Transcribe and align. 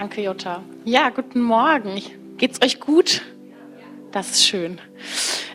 Danke, 0.00 0.22
Jutta. 0.22 0.62
Ja, 0.86 1.10
guten 1.10 1.42
Morgen. 1.42 2.00
Geht's 2.38 2.62
euch 2.62 2.80
gut? 2.80 3.20
Das 4.12 4.30
ist 4.30 4.46
schön. 4.46 4.80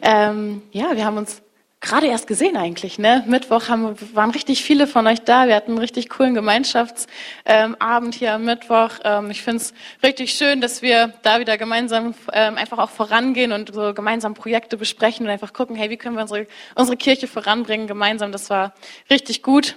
Ähm, 0.04 0.62
ja, 0.72 0.96
wir 0.96 1.04
haben 1.04 1.18
uns 1.18 1.42
gerade 1.82 2.06
erst 2.06 2.28
gesehen 2.28 2.56
eigentlich. 2.56 3.00
Ne? 3.00 3.24
Mittwoch 3.26 3.70
haben, 3.70 3.96
waren 4.14 4.30
richtig 4.30 4.64
viele 4.64 4.86
von 4.86 5.08
euch 5.08 5.22
da. 5.22 5.48
Wir 5.48 5.56
hatten 5.56 5.72
einen 5.72 5.80
richtig 5.80 6.10
coolen 6.10 6.36
Gemeinschaftsabend 6.36 7.08
ähm, 7.46 8.12
hier 8.12 8.34
am 8.34 8.46
Mittwoch. 8.46 8.92
Ähm, 9.04 9.32
ich 9.32 9.42
finde 9.42 9.64
es 9.64 9.74
richtig 10.04 10.34
schön, 10.34 10.62
dass 10.62 10.84
wir 10.84 11.16
da 11.24 11.40
wieder 11.40 11.58
gemeinsam 11.58 12.14
ähm, 12.32 12.56
einfach 12.56 12.78
auch 12.78 12.92
vorangehen 12.92 13.52
und 13.52 13.74
so 13.74 13.96
gemeinsam 13.96 14.36
Projekte 14.36 14.78
besprechen 14.78 15.26
und 15.26 15.32
einfach 15.32 15.54
gucken, 15.54 15.76
hey, 15.76 15.90
wie 15.90 15.98
können 15.98 16.18
wir 16.18 16.22
unsere, 16.22 16.46
unsere 16.76 16.98
Kirche 16.98 17.26
voranbringen 17.26 17.88
gemeinsam. 17.88 18.32
Das 18.32 18.52
war 18.52 18.76
richtig 19.10 19.42
gut. 19.42 19.76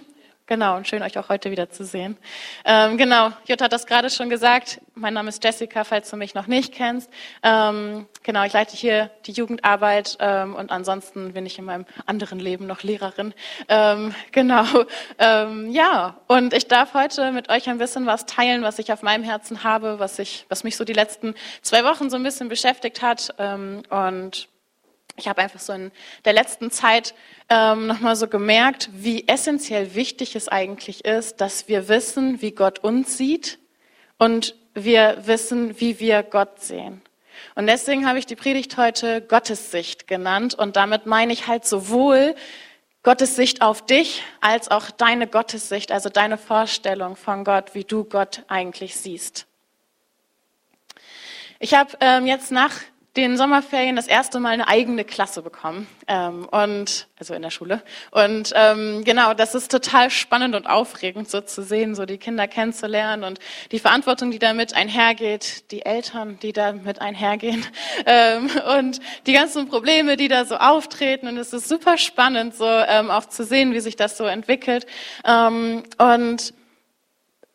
Genau, 0.48 0.78
und 0.78 0.88
schön 0.88 1.02
euch 1.02 1.18
auch 1.18 1.28
heute 1.28 1.50
wieder 1.50 1.68
zu 1.68 1.84
sehen. 1.84 2.16
Ähm, 2.64 2.96
genau, 2.96 3.32
Jutta 3.44 3.66
hat 3.66 3.72
das 3.74 3.84
gerade 3.84 4.08
schon 4.08 4.30
gesagt. 4.30 4.80
Mein 4.94 5.12
Name 5.12 5.28
ist 5.28 5.44
Jessica, 5.44 5.84
falls 5.84 6.08
du 6.08 6.16
mich 6.16 6.34
noch 6.34 6.46
nicht 6.46 6.72
kennst. 6.72 7.10
Ähm, 7.42 8.06
genau, 8.22 8.44
ich 8.44 8.54
leite 8.54 8.74
hier 8.74 9.10
die 9.26 9.32
Jugendarbeit 9.32 10.16
ähm, 10.20 10.54
und 10.54 10.70
ansonsten 10.70 11.34
bin 11.34 11.44
ich 11.44 11.58
in 11.58 11.66
meinem 11.66 11.84
anderen 12.06 12.38
Leben 12.38 12.66
noch 12.66 12.82
Lehrerin. 12.82 13.34
Ähm, 13.68 14.14
genau, 14.32 14.64
ähm, 15.18 15.70
ja, 15.70 16.16
und 16.28 16.54
ich 16.54 16.66
darf 16.66 16.94
heute 16.94 17.30
mit 17.32 17.50
euch 17.50 17.68
ein 17.68 17.76
bisschen 17.76 18.06
was 18.06 18.24
teilen, 18.24 18.62
was 18.62 18.78
ich 18.78 18.90
auf 18.90 19.02
meinem 19.02 19.24
Herzen 19.24 19.64
habe, 19.64 19.98
was, 19.98 20.18
ich, 20.18 20.46
was 20.48 20.64
mich 20.64 20.78
so 20.78 20.84
die 20.84 20.94
letzten 20.94 21.34
zwei 21.60 21.84
Wochen 21.84 22.08
so 22.08 22.16
ein 22.16 22.22
bisschen 22.22 22.48
beschäftigt 22.48 23.02
hat. 23.02 23.34
Ähm, 23.38 23.82
und 23.90 24.48
ich 25.18 25.28
habe 25.28 25.42
einfach 25.42 25.60
so 25.60 25.72
in 25.72 25.90
der 26.24 26.32
letzten 26.32 26.70
Zeit 26.70 27.14
ähm, 27.48 27.88
nochmal 27.88 28.16
so 28.16 28.28
gemerkt, 28.28 28.88
wie 28.92 29.26
essentiell 29.26 29.94
wichtig 29.94 30.36
es 30.36 30.48
eigentlich 30.48 31.04
ist, 31.04 31.40
dass 31.40 31.68
wir 31.68 31.88
wissen, 31.88 32.40
wie 32.40 32.52
Gott 32.52 32.78
uns 32.78 33.18
sieht 33.18 33.58
und 34.16 34.54
wir 34.74 35.18
wissen, 35.26 35.80
wie 35.80 35.98
wir 35.98 36.22
Gott 36.22 36.60
sehen. 36.60 37.02
Und 37.54 37.66
deswegen 37.66 38.06
habe 38.06 38.18
ich 38.18 38.26
die 38.26 38.36
Predigt 38.36 38.76
heute 38.76 39.20
Gottes 39.20 39.70
Sicht 39.70 40.06
genannt 40.06 40.54
und 40.54 40.76
damit 40.76 41.06
meine 41.06 41.32
ich 41.32 41.46
halt 41.46 41.66
sowohl 41.66 42.34
Gottes 43.02 43.36
Sicht 43.36 43.62
auf 43.62 43.84
dich 43.84 44.22
als 44.40 44.70
auch 44.70 44.90
deine 44.90 45.26
Gottessicht, 45.26 45.92
also 45.92 46.08
deine 46.08 46.38
Vorstellung 46.38 47.16
von 47.16 47.44
Gott, 47.44 47.74
wie 47.74 47.84
du 47.84 48.04
Gott 48.04 48.44
eigentlich 48.48 48.96
siehst. 48.96 49.46
Ich 51.60 51.74
habe 51.74 51.96
ähm, 52.00 52.26
jetzt 52.26 52.52
nach 52.52 52.72
den 53.18 53.36
Sommerferien 53.36 53.96
das 53.96 54.06
erste 54.06 54.38
Mal 54.38 54.50
eine 54.50 54.68
eigene 54.68 55.04
Klasse 55.04 55.42
bekommen 55.42 55.86
ähm, 56.06 56.46
und 56.50 57.08
also 57.18 57.34
in 57.34 57.42
der 57.42 57.50
Schule. 57.50 57.82
Und 58.12 58.52
ähm, 58.54 59.02
genau 59.04 59.34
das 59.34 59.54
ist 59.54 59.70
total 59.70 60.10
spannend 60.10 60.54
und 60.54 60.66
aufregend 60.66 61.28
so 61.28 61.40
zu 61.40 61.62
sehen 61.62 61.94
so 61.94 62.06
die 62.06 62.18
Kinder 62.18 62.46
kennenzulernen 62.46 63.24
und 63.24 63.40
die 63.72 63.80
Verantwortung 63.80 64.30
die 64.30 64.38
damit 64.38 64.74
einhergeht 64.74 65.70
die 65.72 65.84
Eltern 65.84 66.38
die 66.40 66.52
damit 66.52 67.00
einhergehen 67.00 67.66
ähm, 68.06 68.48
und 68.78 69.00
die 69.26 69.32
ganzen 69.32 69.68
Probleme 69.68 70.16
die 70.16 70.28
da 70.28 70.44
so 70.44 70.56
auftreten. 70.56 71.26
Und 71.26 71.36
es 71.38 71.52
ist 71.52 71.68
super 71.68 71.98
spannend 71.98 72.54
so 72.54 72.66
ähm, 72.66 73.10
auch 73.10 73.26
zu 73.26 73.44
sehen 73.44 73.74
wie 73.74 73.80
sich 73.80 73.96
das 73.96 74.16
so 74.16 74.24
entwickelt. 74.24 74.86
Ähm, 75.26 75.82
und 75.98 76.54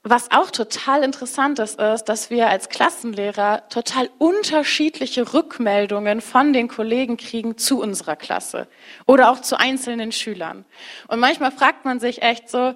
was 0.06 0.32
auch 0.32 0.52
total 0.52 1.02
interessant 1.02 1.60
ist, 1.60 1.80
ist, 1.80 2.06
dass 2.06 2.30
wir 2.30 2.50
als 2.50 2.68
Klassenlehrer 2.68 3.70
total 3.70 4.10
unterschiedliche 4.18 5.34
Rückmeldungen 5.34 6.20
von 6.20 6.52
den 6.52 6.68
Kollegen 6.68 7.16
kriegen 7.16 7.58
zu 7.58 7.80
unserer 7.82 8.18
Klasse 8.18 8.68
oder 9.06 9.32
auch 9.32 9.40
zu 9.40 9.58
einzelnen 9.58 10.12
Schülern. 10.12 10.66
Und 11.08 11.20
manchmal 11.20 11.52
fragt 11.52 11.86
man 11.86 12.02
sich 12.02 12.22
echt 12.22 12.50
so, 12.50 12.76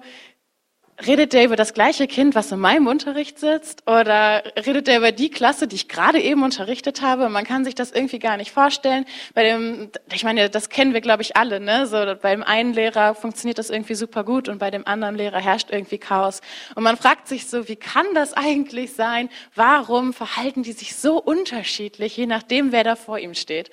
Redet 1.06 1.32
der 1.32 1.44
über 1.44 1.54
das 1.54 1.74
gleiche 1.74 2.08
Kind, 2.08 2.34
was 2.34 2.50
in 2.50 2.58
meinem 2.58 2.88
Unterricht 2.88 3.38
sitzt? 3.38 3.88
Oder 3.88 4.42
redet 4.56 4.88
der 4.88 4.98
über 4.98 5.12
die 5.12 5.30
Klasse, 5.30 5.68
die 5.68 5.76
ich 5.76 5.88
gerade 5.88 6.20
eben 6.20 6.42
unterrichtet 6.42 7.02
habe? 7.02 7.28
Man 7.28 7.44
kann 7.44 7.64
sich 7.64 7.76
das 7.76 7.92
irgendwie 7.92 8.18
gar 8.18 8.36
nicht 8.36 8.50
vorstellen. 8.50 9.04
Bei 9.32 9.44
dem, 9.44 9.90
ich 10.12 10.24
meine, 10.24 10.50
das 10.50 10.70
kennen 10.70 10.94
wir, 10.94 11.00
glaube 11.00 11.22
ich, 11.22 11.36
alle. 11.36 11.60
Ne? 11.60 11.86
So, 11.86 12.04
beim 12.20 12.42
einen 12.42 12.72
Lehrer 12.72 13.14
funktioniert 13.14 13.58
das 13.58 13.70
irgendwie 13.70 13.94
super 13.94 14.24
gut 14.24 14.48
und 14.48 14.58
bei 14.58 14.72
dem 14.72 14.88
anderen 14.88 15.14
Lehrer 15.14 15.38
herrscht 15.38 15.70
irgendwie 15.70 15.98
Chaos. 15.98 16.40
Und 16.74 16.82
man 16.82 16.96
fragt 16.96 17.28
sich 17.28 17.46
so, 17.46 17.68
wie 17.68 17.76
kann 17.76 18.06
das 18.14 18.32
eigentlich 18.32 18.92
sein? 18.94 19.28
Warum 19.54 20.12
verhalten 20.12 20.64
die 20.64 20.72
sich 20.72 20.96
so 20.96 21.22
unterschiedlich, 21.22 22.16
je 22.16 22.26
nachdem, 22.26 22.72
wer 22.72 22.82
da 22.82 22.96
vor 22.96 23.20
ihm 23.20 23.34
steht? 23.34 23.70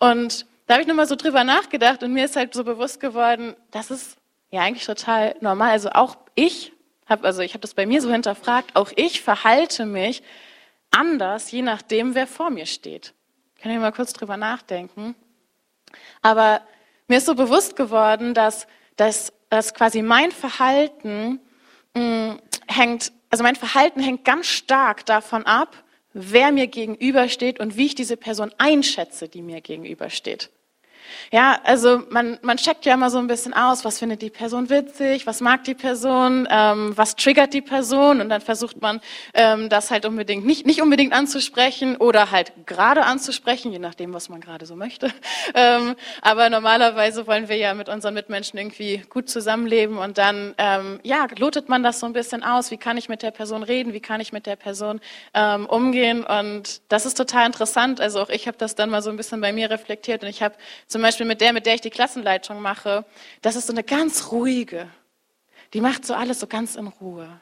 Und 0.00 0.44
da 0.66 0.74
habe 0.74 0.82
ich 0.82 0.88
nochmal 0.88 1.06
so 1.06 1.14
drüber 1.14 1.44
nachgedacht 1.44 2.02
und 2.02 2.12
mir 2.12 2.24
ist 2.24 2.34
halt 2.34 2.52
so 2.52 2.64
bewusst 2.64 2.98
geworden, 2.98 3.54
das 3.70 3.92
ist 3.92 4.16
ja 4.54 4.62
eigentlich 4.62 4.86
total 4.86 5.36
normal. 5.40 5.70
Also 5.70 5.90
auch 5.90 6.16
ich 6.34 6.72
habe, 7.06 7.26
also 7.26 7.42
ich 7.42 7.52
habe 7.52 7.60
das 7.60 7.74
bei 7.74 7.86
mir 7.86 8.00
so 8.00 8.10
hinterfragt, 8.10 8.74
auch 8.74 8.90
ich 8.96 9.20
verhalte 9.20 9.86
mich 9.86 10.22
anders, 10.90 11.50
je 11.50 11.62
nachdem, 11.62 12.14
wer 12.14 12.26
vor 12.26 12.50
mir 12.50 12.66
steht. 12.66 13.14
Kann 13.60 13.72
ich 13.72 13.78
mal 13.78 13.92
kurz 13.92 14.12
drüber 14.12 14.36
nachdenken. 14.36 15.14
Aber 16.22 16.62
mir 17.08 17.18
ist 17.18 17.26
so 17.26 17.34
bewusst 17.34 17.76
geworden, 17.76 18.34
dass, 18.34 18.66
dass, 18.96 19.32
dass 19.50 19.74
quasi 19.74 20.02
mein 20.02 20.32
Verhalten 20.32 21.40
mh, 21.94 22.00
hm, 22.00 22.40
hängt, 22.66 23.12
also 23.30 23.42
mein 23.42 23.56
Verhalten 23.56 24.00
hängt 24.00 24.24
ganz 24.24 24.46
stark 24.46 25.04
davon 25.06 25.44
ab, 25.46 25.84
wer 26.12 26.52
mir 26.52 26.66
gegenübersteht 26.66 27.60
und 27.60 27.76
wie 27.76 27.86
ich 27.86 27.94
diese 27.94 28.16
Person 28.16 28.52
einschätze, 28.58 29.28
die 29.28 29.42
mir 29.42 29.60
gegenübersteht. 29.60 30.50
Ja, 31.30 31.58
also 31.64 32.02
man, 32.10 32.38
man 32.42 32.56
checkt 32.56 32.86
ja 32.86 32.94
immer 32.94 33.10
so 33.10 33.18
ein 33.18 33.26
bisschen 33.26 33.54
aus, 33.54 33.84
was 33.84 33.98
findet 33.98 34.22
die 34.22 34.30
Person 34.30 34.70
witzig, 34.70 35.26
was 35.26 35.40
mag 35.40 35.64
die 35.64 35.74
Person, 35.74 36.46
ähm, 36.50 36.92
was 36.96 37.16
triggert 37.16 37.54
die 37.54 37.62
Person 37.62 38.20
und 38.20 38.28
dann 38.28 38.40
versucht 38.40 38.80
man 38.80 39.00
ähm, 39.32 39.68
das 39.68 39.90
halt 39.90 40.06
unbedingt 40.06 40.44
nicht, 40.44 40.66
nicht 40.66 40.82
unbedingt 40.82 41.12
anzusprechen 41.12 41.96
oder 41.96 42.30
halt 42.30 42.52
gerade 42.66 43.04
anzusprechen, 43.04 43.72
je 43.72 43.78
nachdem, 43.78 44.12
was 44.12 44.28
man 44.28 44.40
gerade 44.40 44.66
so 44.66 44.76
möchte. 44.76 45.10
Ähm, 45.56 45.94
aber 46.22 46.48
normalerweise 46.48 47.26
wollen 47.26 47.48
wir 47.48 47.56
ja 47.56 47.74
mit 47.74 47.88
unseren 47.88 48.14
Mitmenschen 48.14 48.58
irgendwie 48.58 49.02
gut 49.08 49.28
zusammenleben 49.28 49.98
und 49.98 50.18
dann 50.18 50.54
ähm, 50.58 51.00
ja 51.02 51.26
lotet 51.38 51.68
man 51.68 51.82
das 51.82 52.00
so 52.00 52.06
ein 52.06 52.12
bisschen 52.12 52.42
aus. 52.42 52.70
Wie 52.70 52.76
kann 52.76 52.96
ich 52.96 53.08
mit 53.08 53.22
der 53.22 53.30
Person 53.30 53.62
reden? 53.62 53.92
Wie 53.92 54.00
kann 54.00 54.20
ich 54.20 54.32
mit 54.32 54.46
der 54.46 54.56
Person 54.56 55.00
ähm, 55.34 55.66
umgehen? 55.66 56.24
Und 56.24 56.80
das 56.88 57.06
ist 57.06 57.14
total 57.14 57.46
interessant. 57.46 58.00
Also 58.00 58.20
auch 58.20 58.30
ich 58.30 58.46
habe 58.46 58.56
das 58.56 58.74
dann 58.74 58.90
mal 58.90 59.02
so 59.02 59.10
ein 59.10 59.16
bisschen 59.16 59.40
bei 59.40 59.52
mir 59.52 59.70
reflektiert 59.70 60.22
und 60.22 60.28
ich 60.28 60.42
habe 60.42 60.54
zum 60.94 61.02
Beispiel 61.02 61.26
mit 61.26 61.40
der, 61.40 61.52
mit 61.52 61.66
der 61.66 61.74
ich 61.74 61.80
die 61.80 61.90
Klassenleitung 61.90 62.62
mache, 62.62 63.04
das 63.42 63.56
ist 63.56 63.66
so 63.66 63.72
eine 63.72 63.82
ganz 63.82 64.30
ruhige. 64.30 64.86
Die 65.72 65.80
macht 65.80 66.06
so 66.06 66.14
alles 66.14 66.38
so 66.38 66.46
ganz 66.46 66.76
in 66.76 66.86
Ruhe. 66.86 67.40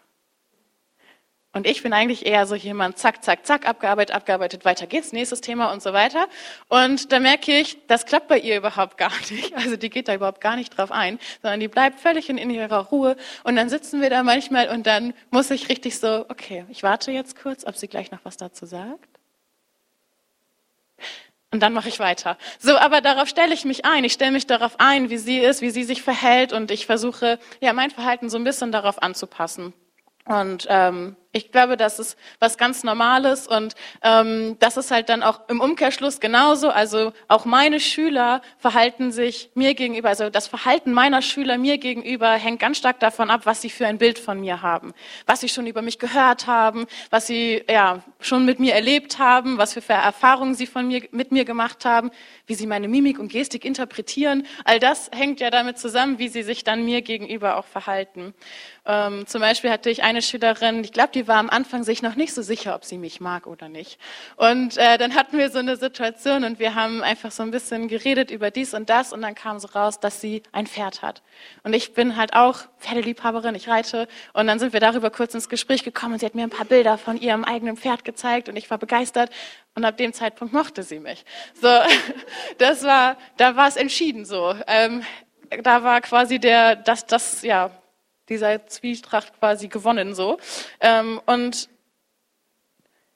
Und 1.53 1.67
ich 1.67 1.83
bin 1.83 1.93
eigentlich 1.93 2.25
eher 2.25 2.47
so 2.47 2.55
jemand, 2.55 2.97
zack, 2.97 3.23
zack, 3.23 3.45
zack, 3.45 3.69
abgearbeitet, 3.69 4.17
abgearbeitet, 4.17 4.65
weiter 4.65 4.87
geht's, 4.87 5.13
nächstes 5.13 5.43
Thema 5.43 5.71
und 5.71 5.83
so 5.83 5.93
weiter. 5.93 6.29
Und 6.69 7.13
da 7.13 7.21
merke 7.21 7.59
ich, 7.59 7.77
das 7.89 8.07
klappt 8.07 8.29
bei 8.29 8.39
ihr 8.39 8.57
überhaupt 8.57 8.97
gar 8.97 9.13
nicht. 9.31 9.55
Also 9.55 9.77
die 9.77 9.91
geht 9.91 10.09
da 10.09 10.15
überhaupt 10.15 10.41
gar 10.41 10.57
nicht 10.57 10.75
drauf 10.79 10.91
ein, 10.91 11.19
sondern 11.43 11.61
die 11.61 11.69
bleibt 11.69 12.01
völlig 12.01 12.31
in, 12.31 12.39
in 12.39 12.49
ihrer 12.49 12.87
Ruhe. 12.87 13.17
Und 13.45 13.57
dann 13.57 13.69
sitzen 13.69 14.01
wir 14.01 14.09
da 14.09 14.23
manchmal 14.23 14.71
und 14.71 14.87
dann 14.87 15.13
muss 15.31 15.51
ich 15.51 15.69
richtig 15.69 15.99
so, 15.99 16.25
okay, 16.31 16.65
ich 16.71 16.83
warte 16.83 17.13
jetzt 17.13 17.39
kurz, 17.39 17.67
ob 17.67 17.77
sie 17.77 17.89
gleich 17.89 18.11
noch 18.13 18.25
was 18.25 18.39
dazu 18.39 18.65
sagt. 18.65 19.11
Und 21.53 21.61
dann 21.61 21.75
mache 21.75 21.89
ich 21.89 22.01
weiter. 22.01 22.39
So, 22.59 22.79
aber 22.79 23.03
darauf 23.03 23.29
stelle 23.29 23.53
ich 23.53 23.67
mich 23.67 23.85
ein. 23.85 24.05
Ich 24.05 24.15
stelle 24.15 24.33
mich 24.33 24.47
darauf 24.47 24.77
ein, 24.79 25.11
wie 25.11 25.19
sie 25.19 25.39
ist, 25.39 25.61
wie 25.61 25.71
sie 25.71 25.85
sich 25.85 26.03
verhält 26.03 26.55
und 26.55 26.71
ich 26.71 26.87
versuche, 26.87 27.39
ja, 27.61 27.75
mein 27.75 27.91
Verhalten 27.91 28.31
so 28.31 28.39
ein 28.39 28.45
bisschen 28.45 28.73
darauf 28.73 29.03
anzupassen. 29.03 29.75
Und 30.25 30.67
ähm, 30.71 31.15
ich 31.33 31.51
glaube, 31.51 31.79
das 31.79 31.99
ist 31.99 32.19
was 32.41 32.59
ganz 32.59 32.85
Normales 32.85 33.49
und 33.49 33.75
ähm, 34.03 34.57
das 34.59 34.77
ist 34.77 34.91
halt 34.91 35.09
dann 35.09 35.23
auch 35.23 35.41
im 35.49 35.61
Umkehrschluss 35.61 36.21
genauso. 36.21 36.69
Also 36.69 37.15
auch 37.27 37.47
meine 37.47 37.81
Schüler 37.81 38.43
verhalten 38.59 39.13
sich 39.13 39.51
mir 39.55 39.75
gegenüber, 39.75 40.11
also 40.11 40.29
das 40.29 40.47
Verhalten 40.47 40.93
meiner 40.93 41.23
Schüler 41.23 41.57
mir 41.57 41.79
gegenüber 41.79 42.33
hängt 42.33 42.61
ganz 42.61 42.77
stark 42.77 43.01
davon 43.01 43.31
ab, 43.31 43.43
was 43.45 43.63
sie 43.63 43.71
für 43.71 43.87
ein 43.87 43.97
Bild 43.97 44.19
von 44.19 44.41
mir 44.41 44.61
haben, 44.61 44.93
was 45.25 45.41
sie 45.41 45.49
schon 45.49 45.67
über 45.67 45.81
mich 45.81 45.99
gehört 45.99 46.47
haben, 46.47 46.87
was 47.09 47.27
sie 47.27 47.65
ja 47.69 48.03
schon 48.21 48.45
mit 48.45 48.61
mir 48.61 48.75
erlebt 48.75 49.19
haben, 49.19 49.57
was 49.57 49.73
für 49.73 49.83
Erfahrungen 49.91 50.55
sie 50.55 50.67
von 50.67 50.87
mir 50.87 51.03
mit 51.13 51.33
mir 51.33 51.47
gemacht 51.47 51.87
haben, 51.87 52.11
wie 52.47 52.55
sie 52.55 52.67
meine 52.67 52.89
Mimik 52.89 53.19
und 53.19 53.33
Gestik 53.33 53.65
interpretieren. 53.65 54.47
All 54.65 54.79
das 54.79 55.11
hängt 55.15 55.41
ja 55.41 55.51
damit 55.51 55.79
zusammen, 55.79 56.19
wie 56.19 56.29
sie 56.29 56.43
sich 56.43 56.63
dann 56.63 56.85
mir 56.85 57.01
gegenüber 57.01 57.57
auch 57.57 57.65
verhalten. 57.65 58.35
Ähm, 58.85 59.27
zum 59.27 59.41
Beispiel 59.41 59.71
hatte 59.71 59.91
ich 59.91 60.03
eine 60.03 60.23
Schülerin, 60.23 60.83
ich 60.83 60.93
glaube, 60.93 61.11
die 61.15 61.22
war 61.29 61.37
am 61.37 61.51
Anfang 61.51 61.85
sich 61.85 62.03
noch 62.03 62.15
nicht 62.15 62.35
so 62.35 62.43
sicher, 62.43 62.75
ob 62.75 62.85
sie 62.85 62.99
mich 62.99 63.21
mag 63.21 63.47
oder 63.47 63.69
nicht. 63.69 63.99
Und 64.37 64.77
äh, 64.77 64.99
dann 64.99 65.15
hatten 65.15 65.39
wir 65.39 65.51
so 65.51 65.59
eine 65.59 65.77
Situation 65.77 66.45
und 66.45 66.59
wir 66.59 66.75
haben 66.75 67.03
einfach 67.03 67.31
so 67.31 67.43
ein 67.43 67.51
bisschen 67.51 67.89
geredet 67.89 68.31
über 68.31 68.51
dies 68.51 68.75
und 68.75 68.91
das 68.91 69.13
und 69.13 69.23
dann 69.23 69.35
kam 69.35 69.59
so 69.59 69.69
raus, 69.69 70.01
dass 70.01 70.21
sie 70.21 70.43
ein 70.53 70.67
Pferd 70.67 71.03
hat. 71.03 71.23
Und 71.63 71.73
ich 71.73 71.95
bin 71.95 72.17
halt 72.17 72.35
auch 72.35 72.61
Pferdeliebhaberin, 72.79 73.55
ich 73.55 73.69
reite 73.69 74.09
und 74.33 74.47
dann 74.47 74.59
sind 74.59 74.73
wir 74.73 74.81
darüber 74.81 75.11
kurz 75.11 75.35
ins 75.35 75.49
Gespräch 75.49 75.85
gekommen 75.85 76.15
und 76.15 76.19
sie 76.19 76.27
hat 76.27 76.35
mir 76.35 76.45
ein 76.45 76.51
paar 76.51 76.67
Bilder 76.67 76.99
von 76.99 77.17
ihrem 77.17 77.45
eigenen 77.45 77.77
Pferd 77.77 78.05
gezeigt 78.05 78.49
und 78.49 78.57
ich 78.57 78.71
war 78.71 78.79
begeistert 78.79 79.31
und 79.75 79.85
ab 79.85 79.97
dem 79.97 80.13
Zeitpunkt 80.13 80.53
mochte 80.53 80.83
sie 80.83 81.01
mich. 81.01 81.25
So, 81.61 81.69
das 82.59 82.83
war, 82.85 83.17
da 83.37 83.57
war 83.57 83.69
es 83.69 83.77
entschieden 83.77 84.25
so. 84.25 84.55
Ähm, 84.67 85.03
da 85.63 85.83
war 85.83 86.01
quasi 86.01 86.39
der, 86.39 86.77
das, 86.77 87.07
das, 87.07 87.43
ja, 87.43 87.71
dieser 88.33 88.67
Zwietracht 88.67 89.39
quasi 89.39 89.69
gewonnen 89.69 90.15
so. 90.15 90.39
Ähm, 90.81 91.21
und 91.27 91.69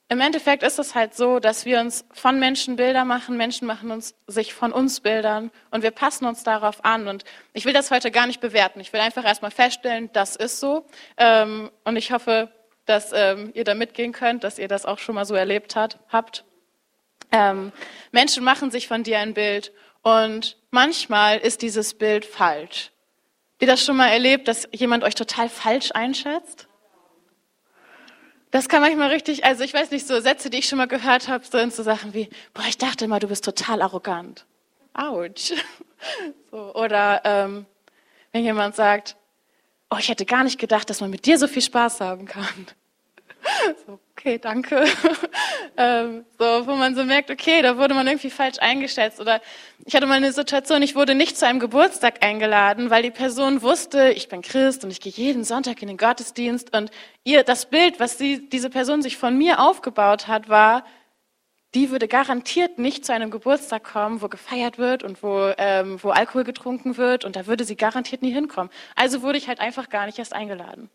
im 0.08 0.20
Endeffekt 0.20 0.62
ist 0.62 0.78
es 0.78 0.94
halt 0.94 1.14
so, 1.14 1.40
dass 1.40 1.64
wir 1.64 1.80
uns 1.80 2.04
von 2.12 2.38
Menschen 2.38 2.76
Bilder 2.76 3.04
machen, 3.04 3.36
Menschen 3.36 3.66
machen 3.66 3.90
uns, 3.90 4.14
sich 4.28 4.54
von 4.54 4.72
uns 4.72 5.00
Bildern 5.00 5.50
und 5.72 5.82
wir 5.82 5.90
passen 5.90 6.26
uns 6.26 6.44
darauf 6.44 6.84
an. 6.84 7.08
Und 7.08 7.24
ich 7.54 7.64
will 7.64 7.72
das 7.72 7.90
heute 7.90 8.12
gar 8.12 8.28
nicht 8.28 8.40
bewerten. 8.40 8.78
Ich 8.78 8.92
will 8.92 9.00
einfach 9.00 9.24
erstmal 9.24 9.50
feststellen, 9.50 10.10
das 10.12 10.36
ist 10.36 10.60
so. 10.60 10.86
Ähm, 11.16 11.70
und 11.84 11.96
ich 11.96 12.12
hoffe, 12.12 12.52
dass 12.84 13.12
ähm, 13.12 13.50
ihr 13.54 13.64
da 13.64 13.74
mitgehen 13.74 14.12
könnt, 14.12 14.44
dass 14.44 14.60
ihr 14.60 14.68
das 14.68 14.86
auch 14.86 14.98
schon 14.98 15.16
mal 15.16 15.24
so 15.24 15.34
erlebt 15.34 15.74
hat, 15.74 15.98
habt. 16.08 16.44
Menschen 18.12 18.44
machen 18.44 18.70
sich 18.70 18.86
von 18.86 19.02
dir 19.02 19.18
ein 19.18 19.34
Bild 19.34 19.72
und 20.02 20.56
manchmal 20.70 21.38
ist 21.38 21.60
dieses 21.60 21.94
Bild 21.94 22.24
falsch. 22.24 22.92
Habt 23.56 23.62
ihr 23.62 23.68
das 23.68 23.82
schon 23.82 23.96
mal 23.96 24.08
erlebt, 24.08 24.48
dass 24.48 24.68
jemand 24.70 25.02
euch 25.02 25.14
total 25.14 25.48
falsch 25.48 25.90
einschätzt? 25.94 26.68
Das 28.50 28.68
kann 28.68 28.82
manchmal 28.82 29.08
richtig, 29.08 29.46
also 29.46 29.64
ich 29.64 29.72
weiß 29.72 29.92
nicht, 29.92 30.06
so 30.06 30.20
Sätze, 30.20 30.50
die 30.50 30.58
ich 30.58 30.68
schon 30.68 30.76
mal 30.76 30.86
gehört 30.86 31.28
habe, 31.28 31.42
so, 31.42 31.70
so 31.70 31.82
Sachen 31.82 32.12
wie, 32.12 32.28
boah, 32.52 32.64
ich 32.68 32.76
dachte 32.76 33.06
immer, 33.06 33.18
du 33.18 33.28
bist 33.28 33.46
total 33.46 33.80
arrogant. 33.80 34.44
Autsch. 34.92 35.52
So, 36.50 36.74
oder 36.74 37.22
ähm, 37.24 37.64
wenn 38.30 38.44
jemand 38.44 38.76
sagt, 38.76 39.16
oh, 39.90 39.96
ich 39.98 40.10
hätte 40.10 40.26
gar 40.26 40.44
nicht 40.44 40.58
gedacht, 40.58 40.90
dass 40.90 41.00
man 41.00 41.08
mit 41.08 41.24
dir 41.24 41.38
so 41.38 41.48
viel 41.48 41.62
Spaß 41.62 42.02
haben 42.02 42.26
kann. 42.26 42.66
So, 43.86 43.98
okay, 44.16 44.38
danke. 44.38 44.84
ähm, 45.76 46.24
so, 46.38 46.66
wo 46.66 46.74
man 46.74 46.94
so 46.94 47.04
merkt, 47.04 47.30
okay, 47.30 47.60
da 47.60 47.76
wurde 47.76 47.94
man 47.94 48.06
irgendwie 48.06 48.30
falsch 48.30 48.58
eingeschätzt. 48.60 49.20
Oder 49.20 49.40
ich 49.84 49.94
hatte 49.94 50.06
mal 50.06 50.14
eine 50.14 50.32
Situation, 50.32 50.82
ich 50.82 50.94
wurde 50.94 51.14
nicht 51.14 51.36
zu 51.36 51.46
einem 51.46 51.60
Geburtstag 51.60 52.24
eingeladen, 52.24 52.88
weil 52.90 53.02
die 53.02 53.10
Person 53.10 53.62
wusste, 53.62 54.10
ich 54.10 54.28
bin 54.28 54.42
Christ 54.42 54.84
und 54.84 54.90
ich 54.90 55.00
gehe 55.00 55.12
jeden 55.12 55.44
Sonntag 55.44 55.82
in 55.82 55.88
den 55.88 55.98
Gottesdienst. 55.98 56.74
Und 56.74 56.90
ihr, 57.24 57.42
das 57.42 57.66
Bild, 57.66 58.00
was 58.00 58.16
sie, 58.16 58.48
diese 58.48 58.70
Person 58.70 59.02
sich 59.02 59.16
von 59.18 59.36
mir 59.36 59.60
aufgebaut 59.60 60.28
hat, 60.28 60.48
war, 60.48 60.84
die 61.74 61.90
würde 61.90 62.08
garantiert 62.08 62.78
nicht 62.78 63.04
zu 63.04 63.12
einem 63.12 63.30
Geburtstag 63.30 63.84
kommen, 63.84 64.22
wo 64.22 64.28
gefeiert 64.28 64.78
wird 64.78 65.02
und 65.02 65.22
wo, 65.22 65.52
ähm, 65.58 66.02
wo 66.02 66.08
Alkohol 66.08 66.44
getrunken 66.44 66.96
wird 66.96 67.26
und 67.26 67.36
da 67.36 67.46
würde 67.46 67.64
sie 67.64 67.76
garantiert 67.76 68.22
nie 68.22 68.32
hinkommen. 68.32 68.70
Also 68.94 69.20
wurde 69.20 69.36
ich 69.36 69.46
halt 69.46 69.60
einfach 69.60 69.90
gar 69.90 70.06
nicht 70.06 70.18
erst 70.18 70.32
eingeladen. 70.32 70.88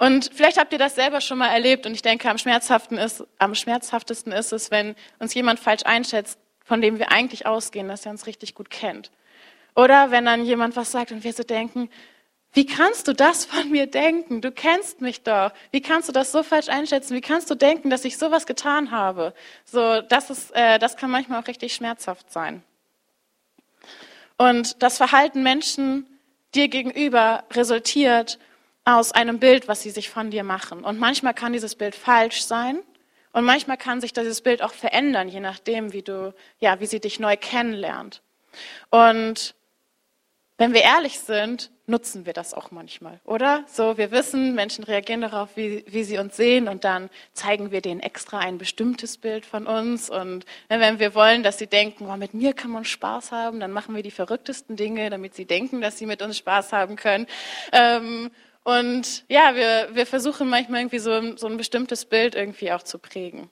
Und 0.00 0.30
vielleicht 0.32 0.58
habt 0.58 0.72
ihr 0.72 0.78
das 0.78 0.94
selber 0.94 1.20
schon 1.20 1.36
mal 1.36 1.48
erlebt 1.48 1.84
und 1.84 1.92
ich 1.92 2.00
denke, 2.00 2.30
am, 2.30 2.38
schmerzhaften 2.38 2.96
ist, 2.96 3.22
am 3.36 3.54
schmerzhaftesten 3.54 4.32
ist 4.32 4.50
es, 4.50 4.70
wenn 4.70 4.96
uns 5.18 5.34
jemand 5.34 5.60
falsch 5.60 5.82
einschätzt, 5.84 6.38
von 6.64 6.80
dem 6.80 6.98
wir 6.98 7.12
eigentlich 7.12 7.44
ausgehen, 7.44 7.86
dass 7.86 8.06
er 8.06 8.12
uns 8.12 8.26
richtig 8.26 8.54
gut 8.54 8.70
kennt. 8.70 9.10
Oder 9.76 10.10
wenn 10.10 10.24
dann 10.24 10.46
jemand 10.46 10.74
was 10.74 10.90
sagt 10.90 11.12
und 11.12 11.22
wir 11.22 11.34
so 11.34 11.42
denken, 11.42 11.90
wie 12.54 12.64
kannst 12.64 13.08
du 13.08 13.12
das 13.12 13.44
von 13.44 13.68
mir 13.70 13.86
denken? 13.86 14.40
Du 14.40 14.50
kennst 14.50 15.02
mich 15.02 15.22
doch. 15.22 15.52
Wie 15.70 15.82
kannst 15.82 16.08
du 16.08 16.12
das 16.12 16.32
so 16.32 16.42
falsch 16.42 16.70
einschätzen? 16.70 17.14
Wie 17.14 17.20
kannst 17.20 17.50
du 17.50 17.54
denken, 17.54 17.90
dass 17.90 18.06
ich 18.06 18.16
sowas 18.16 18.46
getan 18.46 18.92
habe? 18.92 19.34
So, 19.66 20.00
das 20.00 20.30
ist, 20.30 20.56
äh, 20.56 20.78
das 20.78 20.96
kann 20.96 21.10
manchmal 21.10 21.42
auch 21.42 21.46
richtig 21.46 21.74
schmerzhaft 21.74 22.32
sein. 22.32 22.62
Und 24.38 24.82
das 24.82 24.96
Verhalten 24.96 25.42
Menschen 25.42 26.06
dir 26.54 26.68
gegenüber 26.68 27.44
resultiert 27.52 28.38
aus 28.84 29.12
einem 29.12 29.38
Bild, 29.38 29.68
was 29.68 29.82
sie 29.82 29.90
sich 29.90 30.10
von 30.10 30.30
dir 30.30 30.44
machen. 30.44 30.84
Und 30.84 30.98
manchmal 30.98 31.34
kann 31.34 31.52
dieses 31.52 31.74
Bild 31.74 31.94
falsch 31.94 32.42
sein. 32.42 32.80
Und 33.32 33.44
manchmal 33.44 33.76
kann 33.76 34.00
sich 34.00 34.12
dieses 34.12 34.40
Bild 34.40 34.62
auch 34.62 34.72
verändern, 34.72 35.28
je 35.28 35.40
nachdem, 35.40 35.92
wie 35.92 36.02
du, 36.02 36.34
ja, 36.58 36.80
wie 36.80 36.86
sie 36.86 37.00
dich 37.00 37.20
neu 37.20 37.36
kennenlernt. 37.36 38.22
Und 38.90 39.54
wenn 40.58 40.74
wir 40.74 40.82
ehrlich 40.82 41.20
sind, 41.20 41.70
nutzen 41.86 42.26
wir 42.26 42.32
das 42.32 42.54
auch 42.54 42.70
manchmal, 42.70 43.20
oder? 43.24 43.64
So, 43.66 43.96
wir 43.96 44.10
wissen, 44.10 44.54
Menschen 44.54 44.84
reagieren 44.84 45.22
darauf, 45.22 45.56
wie, 45.56 45.84
wie 45.88 46.04
sie 46.04 46.18
uns 46.18 46.36
sehen 46.36 46.68
und 46.68 46.84
dann 46.84 47.10
zeigen 47.32 47.70
wir 47.70 47.80
denen 47.80 48.00
extra 48.00 48.38
ein 48.38 48.58
bestimmtes 48.58 49.16
Bild 49.16 49.46
von 49.46 49.66
uns 49.66 50.10
und 50.10 50.44
wenn 50.68 50.98
wir 50.98 51.14
wollen, 51.14 51.42
dass 51.42 51.58
sie 51.58 51.66
denken, 51.66 52.08
oh, 52.08 52.16
mit 52.16 52.34
mir 52.34 52.52
kann 52.52 52.70
man 52.70 52.84
Spaß 52.84 53.32
haben, 53.32 53.58
dann 53.58 53.72
machen 53.72 53.96
wir 53.96 54.02
die 54.02 54.10
verrücktesten 54.10 54.76
Dinge, 54.76 55.10
damit 55.10 55.34
sie 55.34 55.46
denken, 55.46 55.80
dass 55.80 55.98
sie 55.98 56.06
mit 56.06 56.22
uns 56.22 56.36
Spaß 56.36 56.72
haben 56.72 56.96
können. 56.96 57.26
Ähm, 57.72 58.30
und 58.64 59.24
ja, 59.28 59.54
wir, 59.54 59.88
wir 59.92 60.06
versuchen 60.06 60.48
manchmal 60.48 60.80
irgendwie 60.80 60.98
so, 60.98 61.36
so 61.36 61.46
ein 61.46 61.56
bestimmtes 61.56 62.04
Bild 62.04 62.34
irgendwie 62.34 62.72
auch 62.72 62.82
zu 62.82 62.98
prägen. 62.98 63.50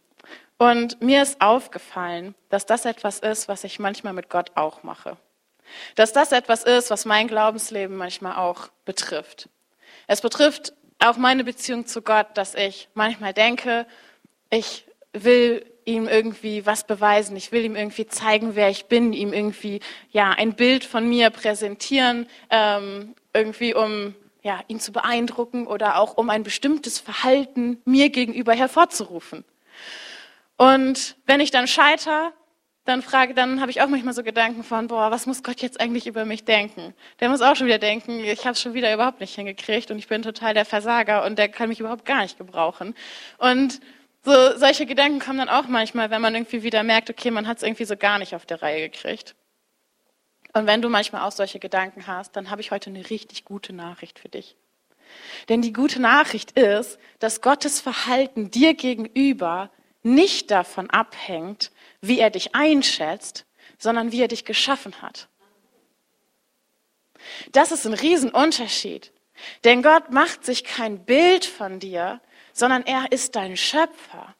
Und 0.58 1.00
mir 1.00 1.22
ist 1.22 1.40
aufgefallen, 1.40 2.34
dass 2.50 2.66
das 2.66 2.84
etwas 2.84 3.20
ist, 3.20 3.49
was 3.49 3.64
ich 3.64 3.78
manchmal 3.78 4.12
mit 4.12 4.28
Gott 4.28 4.52
auch 4.56 4.82
mache. 4.82 5.16
Dass 5.94 6.12
das 6.12 6.32
etwas 6.32 6.64
ist, 6.64 6.90
was 6.90 7.05
mein 7.05 7.28
Glaubensleben 7.28 7.96
manchmal 7.96 8.37
auch 8.37 8.69
betrifft. 8.84 9.49
Es 10.06 10.20
betrifft 10.20 10.72
auch 10.99 11.16
meine 11.16 11.44
Beziehung 11.44 11.87
zu 11.87 12.02
Gott, 12.02 12.26
dass 12.34 12.54
ich 12.54 12.88
manchmal 12.94 13.32
denke, 13.32 13.87
ich 14.50 14.84
will 15.12 15.64
ihm 15.84 16.08
irgendwie 16.08 16.66
was 16.66 16.87
beweisen, 16.87 17.37
ich 17.37 17.52
will 17.52 17.64
ihm 17.64 17.76
irgendwie 17.76 18.06
zeigen, 18.06 18.56
wer 18.56 18.69
ich 18.69 18.87
bin, 18.87 19.12
ihm 19.12 19.32
irgendwie 19.32 19.81
ja 20.11 20.31
ein 20.31 20.54
Bild 20.54 20.84
von 20.84 21.08
mir 21.08 21.31
präsentieren, 21.31 22.26
ähm, 22.50 23.14
irgendwie 23.32 23.75
um 23.75 24.14
ja 24.43 24.61
ihn 24.69 24.81
zu 24.81 24.93
beeindrucken 24.93 25.67
oder 25.67 25.99
auch 25.99 26.17
um 26.17 26.31
ein 26.31 26.43
bestimmtes 26.43 26.99
Verhalten 26.99 27.81
mir 27.85 28.11
gegenüber 28.11 28.55
hervorzurufen. 28.55 29.44
Und 30.56 31.17
wenn 31.26 31.40
ich 31.40 31.50
dann 31.50 31.67
scheiter, 31.67 32.32
dann 32.85 33.02
frage, 33.02 33.35
dann 33.35 33.61
habe 33.61 33.70
ich 33.70 33.82
auch 33.82 33.88
manchmal 33.88 34.14
so 34.14 34.23
Gedanken 34.23 34.64
von, 34.64 34.88
boah, 34.88 35.11
was 35.11 35.26
muss 35.26 35.43
Gott 35.43 35.61
jetzt 35.61 35.81
eigentlich 35.81 36.06
über 36.06 36.25
mich 36.25 36.44
denken? 36.44 36.94
Der 37.20 37.29
muss 37.29 37.43
auch 37.43 37.55
schon 37.55 37.67
wieder 37.67 37.79
denken, 37.79 38.20
ich 38.20 38.44
habe 38.44 38.52
es 38.52 38.62
schon 38.62 38.75
wieder 38.75 38.93
überhaupt 38.93 39.20
nicht 39.20 39.35
hingekriegt 39.35 39.90
und 39.90 39.99
ich 39.99 40.08
bin 40.08 40.23
total 40.23 40.55
der 40.55 40.64
Versager 40.64 41.25
und 41.25 41.38
der 41.38 41.49
kann 41.49 41.69
mich 41.69 41.81
überhaupt 41.81 42.06
gar 42.06 42.23
nicht 42.23 42.38
gebrauchen. 42.38 42.94
Und 43.37 43.81
so 44.25 44.32
solche 44.56 44.87
Gedanken 44.87 45.20
kommen 45.20 45.38
dann 45.38 45.49
auch 45.49 45.69
manchmal, 45.69 46.11
wenn 46.11 46.23
man 46.23 46.35
irgendwie 46.35 46.62
wieder 46.62 46.82
merkt, 46.82 47.11
okay, 47.11 47.31
man 47.31 47.46
hat 47.46 47.58
es 47.58 47.62
irgendwie 47.62 47.85
so 47.85 47.96
gar 47.96 48.19
nicht 48.19 48.35
auf 48.35 48.46
der 48.46 48.62
Reihe 48.62 48.88
gekriegt. 48.88 49.35
Und 50.52 50.66
wenn 50.66 50.82
du 50.82 50.88
manchmal 50.88 51.22
auch 51.22 51.32
solche 51.32 51.58
Gedanken 51.58 52.06
hast, 52.06 52.36
dann 52.36 52.50
habe 52.50 52.60
ich 52.60 52.70
heute 52.70 52.90
eine 52.90 53.08
richtig 53.10 53.44
gute 53.44 53.72
Nachricht 53.72 54.18
für 54.18 54.28
dich. 54.28 54.56
Denn 55.48 55.62
die 55.62 55.72
gute 55.72 56.00
Nachricht 56.00 56.52
ist, 56.52 56.98
dass 57.18 57.40
Gottes 57.40 57.80
Verhalten 57.80 58.50
dir 58.50 58.74
gegenüber 58.74 59.70
nicht 60.02 60.50
davon 60.50 60.90
abhängt, 60.90 61.70
wie 62.00 62.18
er 62.18 62.30
dich 62.30 62.54
einschätzt, 62.54 63.46
sondern 63.78 64.12
wie 64.12 64.22
er 64.22 64.28
dich 64.28 64.44
geschaffen 64.44 65.00
hat. 65.02 65.28
Das 67.52 67.72
ist 67.72 67.86
ein 67.86 67.94
Riesenunterschied. 67.94 69.12
Denn 69.64 69.82
Gott 69.82 70.10
macht 70.10 70.44
sich 70.44 70.64
kein 70.64 71.04
Bild 71.04 71.44
von 71.44 71.78
dir, 71.78 72.20
sondern 72.52 72.84
er 72.84 73.12
ist 73.12 73.37
dein 73.37 73.56
Schöpfer. 73.56 74.34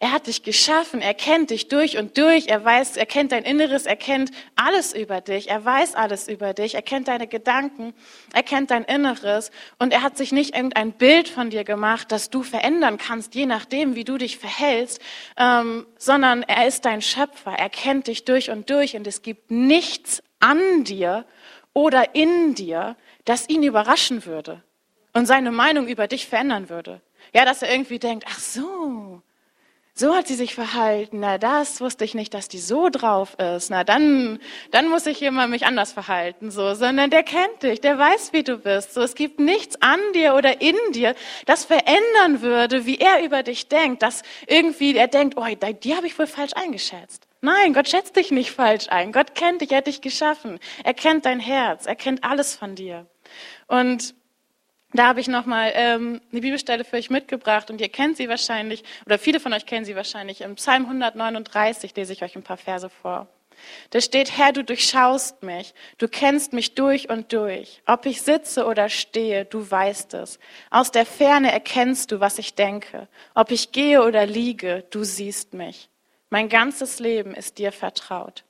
Er 0.00 0.12
hat 0.12 0.26
dich 0.26 0.42
geschaffen, 0.42 1.00
er 1.00 1.14
kennt 1.14 1.50
dich 1.50 1.68
durch 1.68 1.96
und 1.98 2.18
durch, 2.18 2.48
er 2.48 2.64
weiß, 2.64 2.96
er 2.96 3.06
kennt 3.06 3.32
dein 3.32 3.44
Inneres, 3.44 3.86
er 3.86 3.96
kennt 3.96 4.30
alles 4.56 4.92
über 4.92 5.20
dich, 5.20 5.48
er 5.48 5.64
weiß 5.64 5.94
alles 5.94 6.28
über 6.28 6.52
dich, 6.52 6.74
er 6.74 6.82
kennt 6.82 7.08
deine 7.08 7.26
Gedanken, 7.26 7.94
er 8.32 8.42
kennt 8.42 8.70
dein 8.70 8.84
Inneres 8.84 9.50
und 9.78 9.92
er 9.92 10.02
hat 10.02 10.16
sich 10.16 10.32
nicht 10.32 10.54
irgendein 10.54 10.92
Bild 10.92 11.28
von 11.28 11.50
dir 11.50 11.64
gemacht, 11.64 12.10
das 12.10 12.30
du 12.30 12.42
verändern 12.42 12.98
kannst, 12.98 13.34
je 13.34 13.46
nachdem, 13.46 13.94
wie 13.94 14.04
du 14.04 14.18
dich 14.18 14.38
verhältst, 14.38 15.00
ähm, 15.36 15.86
sondern 15.96 16.42
er 16.42 16.66
ist 16.66 16.84
dein 16.84 17.00
Schöpfer, 17.00 17.52
er 17.52 17.70
kennt 17.70 18.08
dich 18.08 18.24
durch 18.24 18.50
und 18.50 18.70
durch 18.70 18.96
und 18.96 19.06
es 19.06 19.22
gibt 19.22 19.50
nichts 19.50 20.22
an 20.40 20.84
dir 20.84 21.24
oder 21.72 22.14
in 22.14 22.54
dir, 22.54 22.96
das 23.24 23.48
ihn 23.48 23.62
überraschen 23.62 24.26
würde 24.26 24.62
und 25.12 25.26
seine 25.26 25.52
Meinung 25.52 25.86
über 25.86 26.06
dich 26.08 26.26
verändern 26.26 26.68
würde. 26.68 27.00
Ja, 27.32 27.44
dass 27.44 27.62
er 27.62 27.72
irgendwie 27.72 27.98
denkt, 27.98 28.26
ach 28.28 28.38
so, 28.38 29.22
so 29.96 30.14
hat 30.14 30.26
sie 30.26 30.34
sich 30.34 30.56
verhalten. 30.56 31.20
Na, 31.20 31.38
das 31.38 31.80
wusste 31.80 32.04
ich 32.04 32.14
nicht, 32.14 32.34
dass 32.34 32.48
die 32.48 32.58
so 32.58 32.88
drauf 32.90 33.38
ist. 33.38 33.70
Na, 33.70 33.84
dann, 33.84 34.40
dann 34.72 34.88
muss 34.88 35.06
ich 35.06 35.20
mal 35.30 35.46
mich 35.46 35.66
anders 35.66 35.92
verhalten, 35.92 36.50
so. 36.50 36.74
Sondern 36.74 37.10
der 37.10 37.22
kennt 37.22 37.62
dich, 37.62 37.80
der 37.80 37.96
weiß, 37.96 38.32
wie 38.32 38.42
du 38.42 38.58
bist. 38.58 38.92
So, 38.92 39.02
es 39.02 39.14
gibt 39.14 39.38
nichts 39.38 39.80
an 39.80 40.00
dir 40.12 40.34
oder 40.34 40.60
in 40.60 40.76
dir, 40.92 41.14
das 41.46 41.64
verändern 41.64 42.42
würde, 42.42 42.86
wie 42.86 42.98
er 42.98 43.24
über 43.24 43.44
dich 43.44 43.68
denkt. 43.68 44.02
Dass 44.02 44.22
irgendwie 44.48 44.96
er 44.96 45.06
denkt, 45.06 45.36
oh, 45.36 45.46
die 45.46 45.96
habe 45.96 46.08
ich 46.08 46.18
wohl 46.18 46.26
falsch 46.26 46.54
eingeschätzt. 46.54 47.28
Nein, 47.40 47.72
Gott 47.72 47.88
schätzt 47.88 48.16
dich 48.16 48.32
nicht 48.32 48.50
falsch 48.50 48.88
ein. 48.88 49.12
Gott 49.12 49.36
kennt 49.36 49.60
dich, 49.60 49.70
er 49.70 49.78
hat 49.78 49.86
dich 49.86 50.00
geschaffen. 50.00 50.58
Er 50.82 50.94
kennt 50.94 51.24
dein 51.24 51.38
Herz, 51.38 51.86
er 51.86 51.94
kennt 51.94 52.24
alles 52.24 52.56
von 52.56 52.74
dir. 52.74 53.06
Und 53.68 54.14
da 54.94 55.06
habe 55.06 55.20
ich 55.20 55.28
nochmal 55.28 55.72
ähm, 55.74 56.20
eine 56.30 56.40
Bibelstelle 56.40 56.84
für 56.84 56.96
euch 56.96 57.10
mitgebracht 57.10 57.70
und 57.70 57.80
ihr 57.80 57.88
kennt 57.88 58.16
sie 58.16 58.28
wahrscheinlich, 58.28 58.84
oder 59.06 59.18
viele 59.18 59.40
von 59.40 59.52
euch 59.52 59.66
kennen 59.66 59.84
sie 59.84 59.96
wahrscheinlich. 59.96 60.40
Im 60.40 60.54
Psalm 60.54 60.84
139 60.84 61.94
lese 61.96 62.12
ich 62.12 62.22
euch 62.22 62.36
ein 62.36 62.42
paar 62.42 62.56
Verse 62.56 62.88
vor. 62.88 63.28
Da 63.90 64.00
steht, 64.00 64.36
Herr, 64.36 64.52
du 64.52 64.64
durchschaust 64.64 65.42
mich, 65.42 65.74
du 65.98 66.08
kennst 66.08 66.52
mich 66.52 66.74
durch 66.74 67.08
und 67.08 67.32
durch. 67.32 67.82
Ob 67.86 68.06
ich 68.06 68.22
sitze 68.22 68.66
oder 68.66 68.88
stehe, 68.88 69.44
du 69.44 69.70
weißt 69.70 70.14
es. 70.14 70.38
Aus 70.70 70.90
der 70.90 71.06
Ferne 71.06 71.52
erkennst 71.52 72.12
du, 72.12 72.20
was 72.20 72.38
ich 72.38 72.54
denke. 72.54 73.08
Ob 73.34 73.50
ich 73.50 73.72
gehe 73.72 74.02
oder 74.02 74.26
liege, 74.26 74.84
du 74.90 75.04
siehst 75.04 75.54
mich. 75.54 75.88
Mein 76.30 76.48
ganzes 76.48 76.98
Leben 76.98 77.34
ist 77.34 77.58
dir 77.58 77.72
vertraut. 77.72 78.44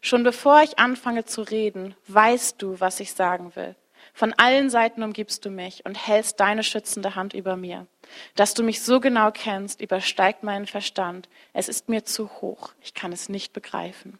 Schon 0.00 0.22
bevor 0.22 0.62
ich 0.62 0.78
anfange 0.78 1.24
zu 1.24 1.42
reden, 1.42 1.94
weißt 2.06 2.60
du, 2.62 2.80
was 2.80 3.00
ich 3.00 3.12
sagen 3.12 3.54
will. 3.56 3.74
Von 4.18 4.32
allen 4.32 4.68
Seiten 4.68 5.04
umgibst 5.04 5.44
du 5.44 5.48
mich 5.48 5.86
und 5.86 5.94
hältst 5.94 6.40
deine 6.40 6.64
schützende 6.64 7.14
Hand 7.14 7.34
über 7.34 7.54
mir. 7.54 7.86
Dass 8.34 8.52
du 8.52 8.64
mich 8.64 8.82
so 8.82 8.98
genau 8.98 9.30
kennst, 9.30 9.80
übersteigt 9.80 10.42
meinen 10.42 10.66
Verstand. 10.66 11.28
Es 11.52 11.68
ist 11.68 11.88
mir 11.88 12.04
zu 12.04 12.28
hoch. 12.40 12.72
Ich 12.82 12.94
kann 12.94 13.12
es 13.12 13.28
nicht 13.28 13.52
begreifen. 13.52 14.18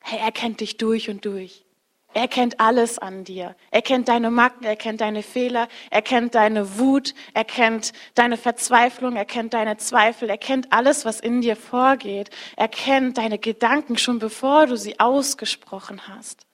Hey, 0.00 0.20
er 0.20 0.32
kennt 0.32 0.60
dich 0.60 0.78
durch 0.78 1.10
und 1.10 1.26
durch. 1.26 1.66
Er 2.14 2.28
kennt 2.28 2.60
alles 2.60 2.98
an 2.98 3.24
dir. 3.24 3.56
Er 3.70 3.82
kennt 3.82 4.08
deine 4.08 4.30
Macken, 4.30 4.64
er 4.64 4.76
kennt 4.76 5.02
deine 5.02 5.22
Fehler, 5.22 5.68
er 5.90 6.00
kennt 6.00 6.34
deine 6.34 6.78
Wut, 6.78 7.12
er 7.34 7.44
kennt 7.44 7.92
deine 8.14 8.38
Verzweiflung, 8.38 9.16
er 9.16 9.26
kennt 9.26 9.52
deine 9.52 9.76
Zweifel, 9.76 10.30
er 10.30 10.38
kennt 10.38 10.72
alles, 10.72 11.04
was 11.04 11.20
in 11.20 11.42
dir 11.42 11.56
vorgeht. 11.56 12.30
Er 12.56 12.68
kennt 12.68 13.18
deine 13.18 13.38
Gedanken 13.38 13.98
schon 13.98 14.18
bevor 14.18 14.66
du 14.66 14.76
sie 14.76 14.98
ausgesprochen 14.98 16.08
hast. 16.08 16.46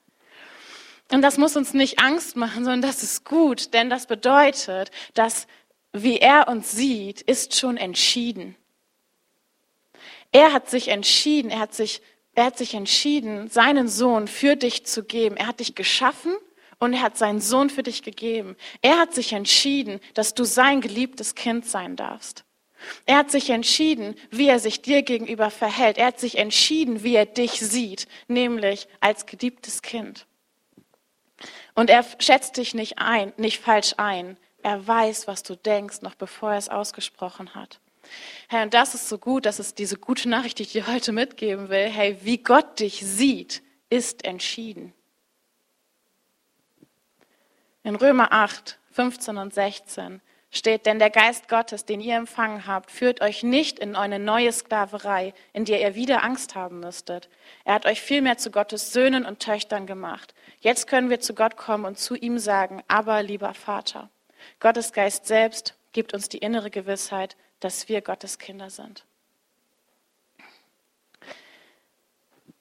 Und 1.13 1.23
das 1.23 1.39
muss 1.39 1.57
uns 1.57 1.73
nicht 1.73 1.99
Angst 2.01 2.37
machen, 2.37 2.65
sondern 2.65 2.83
das 2.83 3.03
ist 3.03 3.25
gut, 3.25 3.75
denn 3.75 3.91
das 3.91 4.07
bedeutet, 4.07 4.91
dass 5.15 5.47
wie 5.93 6.19
er 6.19 6.49
uns 6.49 6.73
sieht, 6.73 7.23
ist 7.23 7.59
schon 7.59 7.77
entschieden. 7.77 8.57
Er 10.33 10.53
hat 10.53 10.69
sich 10.69 10.89
entschieden, 10.89 11.51
er 11.51 11.61
hat 11.61 11.75
sich 11.75 12.03
er 12.37 12.45
hat 12.45 12.59
sich 12.59 12.75
entschieden, 12.75 13.49
seinen 13.49 13.89
Sohn 13.89 14.29
für 14.29 14.57
dich 14.57 14.85
zu 14.85 15.03
geben. 15.03 15.39
Er 15.39 15.47
hat 15.47 15.61
dich 15.61 15.75
geschaffen 15.75 16.37
und 16.79 16.93
er 16.93 17.01
hat 17.01 17.17
seinen 17.17 17.41
Sohn 17.41 17.71
für 17.71 17.83
dich 17.83 18.03
gegeben. 18.03 18.57
Er 18.83 18.99
hat 18.99 19.15
sich 19.15 19.33
entschieden, 19.33 20.01
dass 20.13 20.35
du 20.35 20.45
sein 20.45 20.83
geliebtes 20.83 21.35
Kind 21.35 21.65
sein 21.65 21.97
darfst. 21.97 22.45
Er 23.07 23.17
hat 23.17 23.31
sich 23.31 23.49
entschieden, 23.49 24.15
wie 24.31 24.49
er 24.49 24.59
sich 24.59 24.83
dir 24.83 25.01
gegenüber 25.01 25.51
verhält. 25.51 25.97
Er 25.97 26.09
hat 26.09 26.21
sich 26.21 26.37
entschieden, 26.37 27.03
wie 27.03 27.17
er 27.17 27.25
dich 27.25 27.53
sieht, 27.53 28.07
nämlich 28.29 28.87
als 29.01 29.25
geliebtes 29.25 29.81
Kind. 29.81 30.27
Und 31.77 31.91
er 31.91 32.05
schätzt 32.19 32.57
dich 32.57 32.75
nicht 32.75 32.99
ein, 32.99 33.33
nicht 33.37 33.61
falsch 33.61 33.95
ein. 33.99 34.37
Er 34.63 34.85
weiß, 34.85 35.29
was 35.29 35.45
du 35.45 35.55
denkst, 35.55 36.03
noch 36.03 36.17
bevor 36.17 36.53
er 36.53 36.59
es 36.59 36.69
ausgesprochen 36.69 37.55
hat. 37.55 37.81
Herr, 38.49 38.63
und 38.63 38.75
das 38.75 38.95
ist 38.95 39.09
so 39.09 39.19
gut, 39.19 39.47
das 39.47 39.61
ist 39.61 39.79
diese 39.79 39.97
gute 39.97 40.29
Nachricht, 40.29 40.59
die 40.59 40.63
ich 40.65 40.73
dir 40.73 40.87
heute 40.87 41.13
mitgeben 41.13 41.69
will. 41.69 41.89
Hey, 41.89 42.19
wie 42.23 42.39
Gott 42.39 42.81
dich 42.81 43.01
sieht, 43.05 43.63
ist 43.91 44.25
entschieden. 44.25 44.93
In 47.83 47.95
Römer 47.95 48.33
8, 48.33 48.79
15 48.93 49.37
und 49.37 49.55
16 49.55 50.21
steht, 50.57 50.87
denn 50.87 50.99
der 50.99 51.11
Geist 51.11 51.49
Gottes, 51.49 51.85
den 51.85 52.01
ihr 52.01 52.17
empfangen 52.17 52.67
habt, 52.67 52.91
führt 52.91 53.21
euch 53.21 53.43
nicht 53.43 53.79
in 53.79 53.95
eine 53.95 54.19
neue 54.19 54.53
Sklaverei, 54.53 55.35
in 55.53 55.65
der 55.65 55.81
ihr 55.81 55.95
wieder 55.95 56.25
Angst 56.25 56.55
haben 56.55 56.81
müsstet. 56.81 57.29
Er 57.65 57.75
hat 57.75 57.87
euch 57.87 58.01
vielmehr 58.01 58.39
zu 58.39 58.51
Gottes 58.51 58.93
Söhnen 58.93 59.25
und 59.25 59.41
Töchtern 59.41 59.87
gemacht. 59.87 60.35
Jetzt 60.61 60.87
können 60.87 61.11
wir 61.11 61.21
zu 61.21 61.35
Gott 61.35 61.57
kommen 61.57 61.85
und 61.85 61.99
zu 61.99 62.15
ihm 62.15 62.39
sagen, 62.39 62.83
aber 62.89 63.23
lieber 63.23 63.55
Vater. 63.55 64.11
Gottes 64.61 64.93
Geist 64.93 65.27
selbst 65.27 65.75
gibt 65.93 66.15
uns 66.15 66.29
die 66.29 66.39
innere 66.39 66.71
Gewissheit, 66.71 67.37
dass 67.61 67.89
wir 67.89 68.01
Gottes 68.01 68.39
Kinder 68.39 68.71
sind. 68.71 69.05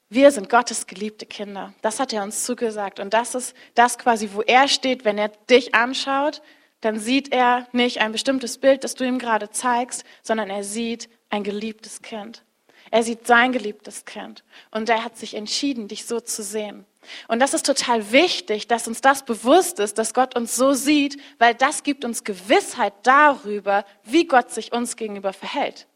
Wir 0.10 0.32
sind 0.32 0.50
Gottes 0.50 0.88
geliebte 0.88 1.26
Kinder. 1.26 1.74
Das 1.82 2.00
hat 2.00 2.14
er 2.14 2.24
uns 2.24 2.46
zugesagt. 2.46 3.00
Und 3.00 3.14
das 3.14 3.36
ist 3.36 3.56
das 3.74 3.98
quasi, 3.98 4.30
wo 4.34 4.42
er 4.42 4.68
steht, 4.68 5.04
wenn 5.04 5.18
er 5.18 5.30
dich 5.50 5.74
anschaut, 5.74 6.42
dann 6.86 7.00
sieht 7.00 7.34
er 7.34 7.68
nicht 7.72 8.00
ein 8.00 8.12
bestimmtes 8.12 8.60
Bild, 8.60 8.84
das 8.84 8.94
du 8.94 9.04
ihm 9.04 9.18
gerade 9.18 9.50
zeigst, 9.50 10.06
sondern 10.22 10.52
er 10.52 10.64
sieht 10.64 11.10
ein 11.32 11.44
geliebtes 11.44 12.04
Kind. 12.04 12.44
Er 12.92 13.02
sieht 13.02 13.26
sein 13.26 13.52
geliebtes 13.52 14.06
Kind. 14.06 14.44
Und 14.70 14.88
er 14.88 15.04
hat 15.04 15.18
sich 15.18 15.34
entschieden, 15.34 15.88
dich 15.88 16.06
so 16.06 16.20
zu 16.20 16.44
sehen. 16.44 16.86
Und 17.28 17.40
das 17.40 17.56
ist 17.56 17.66
total 17.66 18.12
wichtig, 18.12 18.68
dass 18.68 18.88
uns 18.88 19.02
das 19.02 19.26
bewusst 19.26 19.80
ist, 19.80 19.98
dass 19.98 20.14
Gott 20.14 20.36
uns 20.36 20.56
so 20.56 20.74
sieht, 20.74 21.20
weil 21.40 21.56
das 21.56 21.82
gibt 21.82 22.06
uns 22.06 22.24
Gewissheit 22.24 22.94
darüber, 23.02 23.84
wie 24.04 24.28
Gott 24.28 24.52
sich 24.52 24.72
uns 24.72 24.96
gegenüber 24.96 25.34
verhält. 25.34 25.88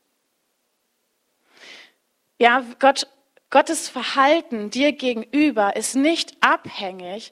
Ja, 2.39 2.65
Gott, 2.79 3.07
Gottes 3.51 3.89
Verhalten 3.89 4.71
dir 4.71 4.91
gegenüber 4.91 5.75
ist 5.75 5.95
nicht 5.95 6.35
abhängig 6.41 7.31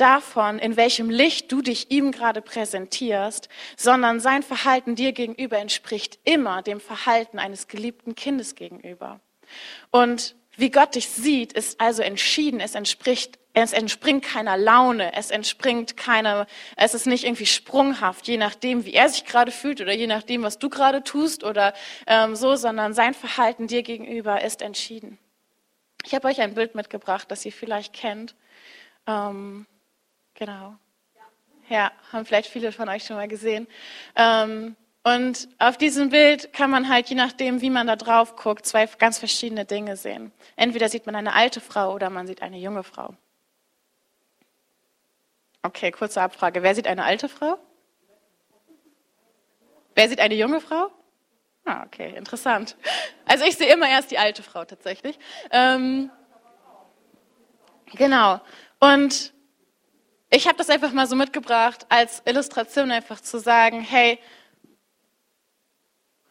davon, 0.00 0.58
in 0.58 0.76
welchem 0.76 1.10
Licht 1.10 1.52
du 1.52 1.62
dich 1.62 1.90
ihm 1.90 2.12
gerade 2.12 2.42
präsentierst, 2.42 3.48
sondern 3.76 4.20
sein 4.20 4.42
Verhalten 4.42 4.94
dir 4.94 5.12
gegenüber 5.12 5.58
entspricht 5.58 6.18
immer 6.24 6.62
dem 6.62 6.80
Verhalten 6.80 7.38
eines 7.38 7.68
geliebten 7.68 8.14
Kindes 8.14 8.54
gegenüber. 8.54 9.20
Und 9.90 10.34
wie 10.56 10.70
Gott 10.70 10.96
dich 10.96 11.08
sieht, 11.08 11.52
ist 11.52 11.80
also 11.80 12.02
entschieden. 12.02 12.58
Es 12.58 12.74
entspricht, 12.74 13.38
es 13.54 13.72
entspringt 13.72 14.24
keiner 14.24 14.56
Laune. 14.56 15.14
Es 15.14 15.30
entspringt 15.30 15.96
keiner, 15.96 16.48
es 16.76 16.94
ist 16.94 17.06
nicht 17.06 17.24
irgendwie 17.24 17.46
sprunghaft, 17.46 18.26
je 18.26 18.38
nachdem, 18.38 18.84
wie 18.84 18.92
er 18.92 19.08
sich 19.08 19.24
gerade 19.24 19.52
fühlt 19.52 19.80
oder 19.80 19.92
je 19.92 20.08
nachdem, 20.08 20.42
was 20.42 20.58
du 20.58 20.68
gerade 20.68 21.04
tust 21.04 21.44
oder 21.44 21.74
ähm, 22.08 22.34
so, 22.34 22.56
sondern 22.56 22.92
sein 22.92 23.14
Verhalten 23.14 23.68
dir 23.68 23.84
gegenüber 23.84 24.42
ist 24.42 24.60
entschieden. 24.60 25.18
Ich 26.04 26.14
habe 26.14 26.26
euch 26.26 26.40
ein 26.40 26.54
Bild 26.54 26.74
mitgebracht, 26.74 27.30
das 27.30 27.44
ihr 27.44 27.52
vielleicht 27.52 27.92
kennt. 27.92 28.34
Ähm, 29.06 29.66
genau. 30.38 30.76
Ja, 31.68 31.92
haben 32.12 32.24
vielleicht 32.24 32.48
viele 32.48 32.72
von 32.72 32.88
euch 32.88 33.04
schon 33.04 33.16
mal 33.16 33.28
gesehen. 33.28 33.66
Ähm, 34.16 34.76
und 35.04 35.48
auf 35.58 35.76
diesem 35.76 36.10
Bild 36.10 36.52
kann 36.52 36.70
man 36.70 36.88
halt, 36.88 37.08
je 37.08 37.14
nachdem, 37.14 37.60
wie 37.60 37.70
man 37.70 37.86
da 37.86 37.96
drauf 37.96 38.36
guckt, 38.36 38.64
zwei 38.66 38.86
ganz 38.86 39.18
verschiedene 39.18 39.64
Dinge 39.64 39.96
sehen. 39.96 40.32
Entweder 40.56 40.88
sieht 40.88 41.06
man 41.06 41.14
eine 41.14 41.34
alte 41.34 41.60
Frau 41.60 41.94
oder 41.94 42.10
man 42.10 42.26
sieht 42.26 42.42
eine 42.42 42.58
junge 42.58 42.82
Frau. 42.82 43.14
Okay, 45.62 45.90
kurze 45.90 46.22
Abfrage. 46.22 46.62
Wer 46.62 46.74
sieht 46.74 46.86
eine 46.86 47.04
alte 47.04 47.28
Frau? 47.28 47.58
Wer 49.94 50.08
sieht 50.08 50.20
eine 50.20 50.34
junge 50.34 50.60
Frau? 50.60 50.90
Ah, 51.64 51.84
okay, 51.84 52.14
interessant. 52.16 52.76
Also 53.26 53.44
ich 53.44 53.56
sehe 53.56 53.72
immer 53.72 53.88
erst 53.88 54.10
die 54.10 54.18
alte 54.18 54.42
Frau 54.42 54.64
tatsächlich. 54.64 55.18
Ähm, 55.50 56.10
genau. 57.94 58.40
Und 58.80 59.32
ich 60.30 60.46
habe 60.46 60.58
das 60.58 60.70
einfach 60.70 60.92
mal 60.92 61.06
so 61.06 61.16
mitgebracht, 61.16 61.86
als 61.88 62.22
Illustration 62.26 62.90
einfach 62.90 63.20
zu 63.20 63.38
sagen, 63.38 63.80
hey, 63.80 64.18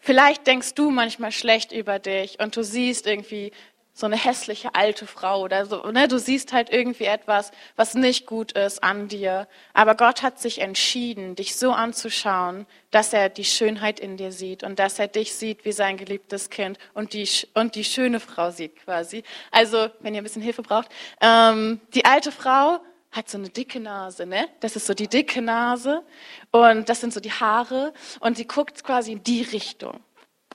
Vielleicht 0.07 0.47
denkst 0.47 0.73
du 0.73 0.89
manchmal 0.89 1.33
schlecht 1.33 1.73
über 1.73 1.99
dich 1.99 2.39
und 2.39 2.55
du 2.55 2.63
siehst 2.63 3.07
irgendwie 3.07 3.51
so 3.91 4.05
eine 4.05 4.15
hässliche 4.15 4.73
alte 4.73 5.05
Frau 5.05 5.41
oder 5.41 5.65
so. 5.65 5.83
Ne? 5.91 6.07
Du 6.07 6.17
siehst 6.17 6.53
halt 6.53 6.69
irgendwie 6.69 7.03
etwas, 7.03 7.51
was 7.75 7.93
nicht 7.93 8.25
gut 8.25 8.53
ist 8.53 8.81
an 8.85 9.09
dir. 9.09 9.49
Aber 9.73 9.95
Gott 9.95 10.23
hat 10.23 10.39
sich 10.39 10.61
entschieden, 10.61 11.35
dich 11.35 11.57
so 11.57 11.73
anzuschauen, 11.73 12.67
dass 12.89 13.11
er 13.11 13.27
die 13.27 13.43
Schönheit 13.43 13.99
in 13.99 14.15
dir 14.15 14.31
sieht 14.31 14.63
und 14.63 14.79
dass 14.79 14.97
er 14.97 15.09
dich 15.09 15.33
sieht 15.33 15.65
wie 15.65 15.73
sein 15.73 15.97
geliebtes 15.97 16.49
Kind 16.49 16.79
und 16.93 17.11
die, 17.11 17.27
und 17.53 17.75
die 17.75 17.83
schöne 17.83 18.21
Frau 18.21 18.51
sieht 18.51 18.77
quasi. 18.77 19.23
Also, 19.51 19.89
wenn 19.99 20.15
ihr 20.15 20.21
ein 20.21 20.23
bisschen 20.23 20.41
Hilfe 20.41 20.61
braucht, 20.61 20.87
ähm, 21.19 21.81
die 21.93 22.05
alte 22.05 22.31
Frau 22.31 22.79
hat 23.11 23.29
so 23.29 23.37
eine 23.37 23.49
dicke 23.49 23.79
Nase, 23.79 24.25
ne? 24.25 24.47
Das 24.59 24.75
ist 24.75 24.85
so 24.85 24.93
die 24.93 25.07
dicke 25.07 25.41
Nase 25.41 26.03
und 26.51 26.89
das 26.89 27.01
sind 27.01 27.13
so 27.13 27.19
die 27.19 27.31
Haare 27.31 27.93
und 28.19 28.37
die 28.37 28.47
guckt 28.47 28.83
quasi 28.83 29.13
in 29.13 29.23
die 29.23 29.41
Richtung. 29.41 29.99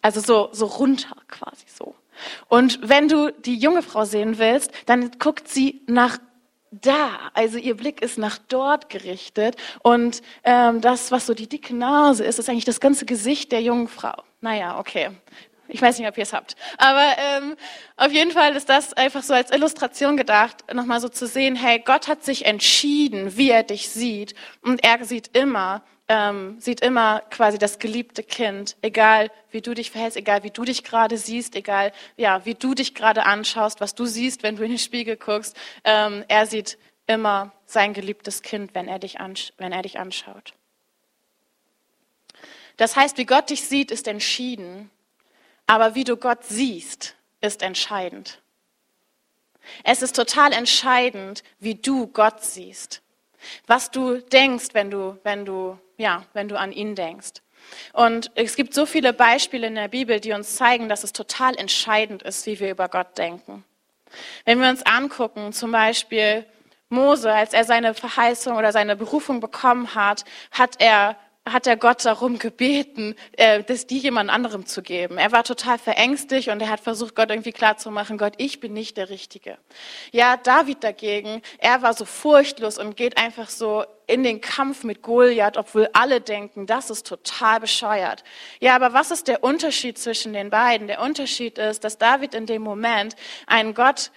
Also 0.00 0.20
so, 0.20 0.48
so 0.52 0.66
runter 0.66 1.16
quasi 1.28 1.64
so. 1.66 1.94
Und 2.48 2.78
wenn 2.82 3.08
du 3.08 3.30
die 3.30 3.56
junge 3.56 3.82
Frau 3.82 4.04
sehen 4.04 4.38
willst, 4.38 4.70
dann 4.86 5.10
guckt 5.18 5.48
sie 5.48 5.82
nach 5.86 6.18
da. 6.70 7.30
Also 7.34 7.58
ihr 7.58 7.76
Blick 7.76 8.02
ist 8.02 8.18
nach 8.18 8.38
dort 8.38 8.88
gerichtet. 8.88 9.56
Und 9.82 10.22
ähm, 10.44 10.80
das, 10.80 11.12
was 11.12 11.26
so 11.26 11.34
die 11.34 11.48
dicke 11.48 11.74
Nase 11.74 12.24
ist, 12.24 12.38
ist 12.38 12.48
eigentlich 12.48 12.64
das 12.64 12.80
ganze 12.80 13.06
Gesicht 13.06 13.52
der 13.52 13.62
jungen 13.62 13.88
Frau. 13.88 14.22
Naja, 14.40 14.78
okay. 14.78 15.10
Ich 15.72 15.80
weiß 15.80 15.98
nicht, 15.98 16.06
ob 16.06 16.18
ihr 16.18 16.24
es 16.24 16.34
habt. 16.34 16.54
Aber 16.76 17.16
ähm, 17.16 17.56
auf 17.96 18.12
jeden 18.12 18.30
Fall 18.30 18.54
ist 18.56 18.68
das 18.68 18.92
einfach 18.92 19.22
so 19.22 19.32
als 19.32 19.50
Illustration 19.50 20.18
gedacht, 20.18 20.70
nochmal 20.74 21.00
so 21.00 21.08
zu 21.08 21.26
sehen, 21.26 21.56
hey, 21.56 21.78
Gott 21.78 22.08
hat 22.08 22.22
sich 22.22 22.44
entschieden, 22.44 23.38
wie 23.38 23.48
er 23.48 23.62
dich 23.62 23.88
sieht. 23.88 24.34
Und 24.60 24.84
er 24.84 25.02
sieht 25.06 25.34
immer, 25.34 25.82
ähm, 26.08 26.60
sieht 26.60 26.82
immer 26.82 27.20
quasi 27.30 27.56
das 27.56 27.78
geliebte 27.78 28.22
Kind, 28.22 28.76
egal 28.82 29.30
wie 29.50 29.62
du 29.62 29.72
dich 29.72 29.90
verhältst, 29.90 30.18
egal 30.18 30.42
wie 30.42 30.50
du 30.50 30.62
dich 30.64 30.84
gerade 30.84 31.16
siehst, 31.16 31.56
egal 31.56 31.92
ja, 32.18 32.44
wie 32.44 32.54
du 32.54 32.74
dich 32.74 32.94
gerade 32.94 33.24
anschaust, 33.24 33.80
was 33.80 33.94
du 33.94 34.04
siehst, 34.04 34.42
wenn 34.42 34.56
du 34.56 34.64
in 34.64 34.72
den 34.72 34.78
Spiegel 34.78 35.16
guckst. 35.16 35.56
Ähm, 35.84 36.22
er 36.28 36.44
sieht 36.44 36.76
immer 37.06 37.50
sein 37.64 37.94
geliebtes 37.94 38.42
Kind, 38.42 38.74
wenn 38.74 38.88
er 38.88 38.98
dich, 38.98 39.16
wenn 39.56 39.72
er 39.72 39.82
dich 39.82 39.98
anschaut. 39.98 40.52
Das 42.76 42.94
heißt, 42.94 43.16
wie 43.16 43.26
Gott 43.26 43.48
dich 43.48 43.62
sieht, 43.62 43.90
ist 43.90 44.06
entschieden. 44.06 44.90
Aber 45.72 45.94
wie 45.94 46.04
du 46.04 46.18
Gott 46.18 46.44
siehst, 46.44 47.14
ist 47.40 47.62
entscheidend. 47.62 48.42
Es 49.84 50.02
ist 50.02 50.14
total 50.14 50.52
entscheidend, 50.52 51.42
wie 51.60 51.76
du 51.76 52.08
Gott 52.08 52.44
siehst. 52.44 53.00
Was 53.66 53.90
du 53.90 54.18
denkst, 54.18 54.74
wenn 54.74 54.90
du, 54.90 55.18
wenn 55.22 55.46
du, 55.46 55.78
ja, 55.96 56.26
wenn 56.34 56.46
du 56.46 56.58
an 56.58 56.72
ihn 56.72 56.94
denkst. 56.94 57.40
Und 57.94 58.30
es 58.34 58.54
gibt 58.54 58.74
so 58.74 58.84
viele 58.84 59.14
Beispiele 59.14 59.66
in 59.68 59.74
der 59.74 59.88
Bibel, 59.88 60.20
die 60.20 60.32
uns 60.32 60.56
zeigen, 60.56 60.90
dass 60.90 61.04
es 61.04 61.14
total 61.14 61.56
entscheidend 61.56 62.22
ist, 62.22 62.44
wie 62.44 62.60
wir 62.60 62.70
über 62.70 62.90
Gott 62.90 63.16
denken. 63.16 63.64
Wenn 64.44 64.60
wir 64.60 64.68
uns 64.68 64.84
angucken, 64.84 65.54
zum 65.54 65.72
Beispiel 65.72 66.44
Mose, 66.90 67.32
als 67.32 67.54
er 67.54 67.64
seine 67.64 67.94
Verheißung 67.94 68.58
oder 68.58 68.72
seine 68.72 68.94
Berufung 68.94 69.40
bekommen 69.40 69.94
hat, 69.94 70.26
hat 70.50 70.82
er 70.82 71.16
hat 71.44 71.66
er 71.66 71.76
Gott 71.76 72.04
darum 72.04 72.38
gebeten, 72.38 73.16
äh, 73.32 73.64
das 73.64 73.86
die 73.86 73.98
jemand 73.98 74.30
anderem 74.30 74.64
zu 74.64 74.80
geben. 74.80 75.18
Er 75.18 75.32
war 75.32 75.42
total 75.42 75.76
verängstigt 75.76 76.48
und 76.48 76.60
er 76.60 76.68
hat 76.68 76.80
versucht, 76.80 77.16
Gott 77.16 77.30
irgendwie 77.30 77.52
klarzumachen, 77.52 78.16
Gott, 78.16 78.34
ich 78.36 78.60
bin 78.60 78.72
nicht 78.72 78.96
der 78.96 79.10
Richtige. 79.10 79.58
Ja, 80.12 80.36
David 80.36 80.84
dagegen, 80.84 81.42
er 81.58 81.82
war 81.82 81.94
so 81.94 82.04
furchtlos 82.04 82.78
und 82.78 82.96
geht 82.96 83.18
einfach 83.18 83.48
so 83.48 83.84
in 84.06 84.22
den 84.22 84.40
Kampf 84.40 84.84
mit 84.84 85.02
Goliath, 85.02 85.56
obwohl 85.56 85.88
alle 85.92 86.20
denken, 86.20 86.66
das 86.66 86.90
ist 86.90 87.06
total 87.06 87.60
bescheuert. 87.60 88.22
Ja, 88.60 88.76
aber 88.76 88.92
was 88.92 89.10
ist 89.10 89.26
der 89.26 89.42
Unterschied 89.42 89.98
zwischen 89.98 90.32
den 90.32 90.50
beiden? 90.50 90.86
Der 90.86 91.00
Unterschied 91.00 91.58
ist, 91.58 91.82
dass 91.82 91.98
David 91.98 92.34
in 92.34 92.46
dem 92.46 92.62
Moment 92.62 93.16
einen 93.46 93.74
Gott 93.74 94.12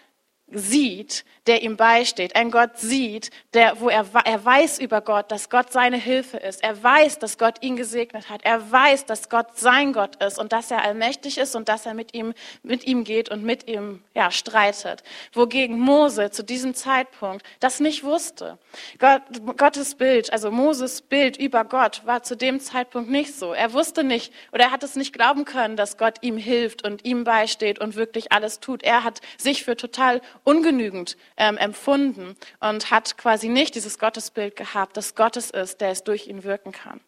sieht, 0.47 1.25
der 1.47 1.63
ihm 1.63 1.75
beisteht. 1.75 2.35
Ein 2.35 2.51
Gott 2.51 2.77
sieht, 2.77 3.29
der, 3.53 3.79
wo 3.79 3.89
er, 3.89 4.05
er 4.25 4.45
weiß 4.45 4.79
über 4.79 5.01
Gott, 5.01 5.31
dass 5.31 5.49
Gott 5.49 5.71
seine 5.71 5.97
Hilfe 5.97 6.37
ist. 6.37 6.63
Er 6.63 6.81
weiß, 6.81 7.19
dass 7.19 7.37
Gott 7.37 7.61
ihn 7.61 7.75
gesegnet 7.75 8.29
hat. 8.29 8.43
Er 8.43 8.71
weiß, 8.71 9.05
dass 9.05 9.29
Gott 9.29 9.57
sein 9.57 9.93
Gott 9.93 10.23
ist 10.23 10.37
und 10.39 10.51
dass 10.53 10.71
er 10.71 10.83
allmächtig 10.83 11.37
ist 11.37 11.55
und 11.55 11.67
dass 11.67 11.85
er 11.85 11.93
mit 11.93 12.13
ihm, 12.13 12.33
mit 12.63 12.85
ihm 12.85 13.03
geht 13.03 13.29
und 13.29 13.43
mit 13.43 13.67
ihm, 13.67 14.03
ja, 14.13 14.31
streitet. 14.31 15.03
Wogegen 15.33 15.79
Mose 15.79 16.31
zu 16.31 16.43
diesem 16.43 16.75
Zeitpunkt 16.75 17.45
das 17.59 17.79
nicht 17.79 18.03
wusste. 18.03 18.57
Gott, 18.99 19.21
Gottes 19.57 19.95
Bild, 19.95 20.31
also 20.31 20.51
Moses 20.51 21.01
Bild 21.01 21.37
über 21.37 21.63
Gott 21.65 22.05
war 22.05 22.23
zu 22.23 22.37
dem 22.37 22.59
Zeitpunkt 22.59 23.09
nicht 23.09 23.35
so. 23.35 23.53
Er 23.53 23.73
wusste 23.73 24.03
nicht 24.03 24.31
oder 24.51 24.65
er 24.65 24.71
hat 24.71 24.83
es 24.83 24.95
nicht 24.95 25.13
glauben 25.13 25.45
können, 25.45 25.75
dass 25.75 25.97
Gott 25.97 26.19
ihm 26.21 26.37
hilft 26.37 26.83
und 26.85 27.03
ihm 27.03 27.23
beisteht 27.23 27.79
und 27.79 27.95
wirklich 27.95 28.31
alles 28.31 28.59
tut. 28.59 28.83
Er 28.83 29.03
hat 29.03 29.21
sich 29.37 29.63
für 29.63 29.75
total 29.75 30.21
ungenügend 30.45 31.17
ähm, 31.35 31.57
empfunden 31.57 32.37
und 32.61 32.91
hat 32.91 33.17
quasi 33.17 33.49
nicht 33.49 33.75
dieses 33.75 33.99
Gottesbild 33.99 34.55
gehabt, 34.55 34.95
dass 34.95 35.15
Gottes 35.15 35.49
ist, 35.51 35.81
der 35.81 35.89
es 35.89 36.05
durch 36.05 36.27
ihn 36.27 36.45
wirken 36.45 36.71
kann. 36.71 37.01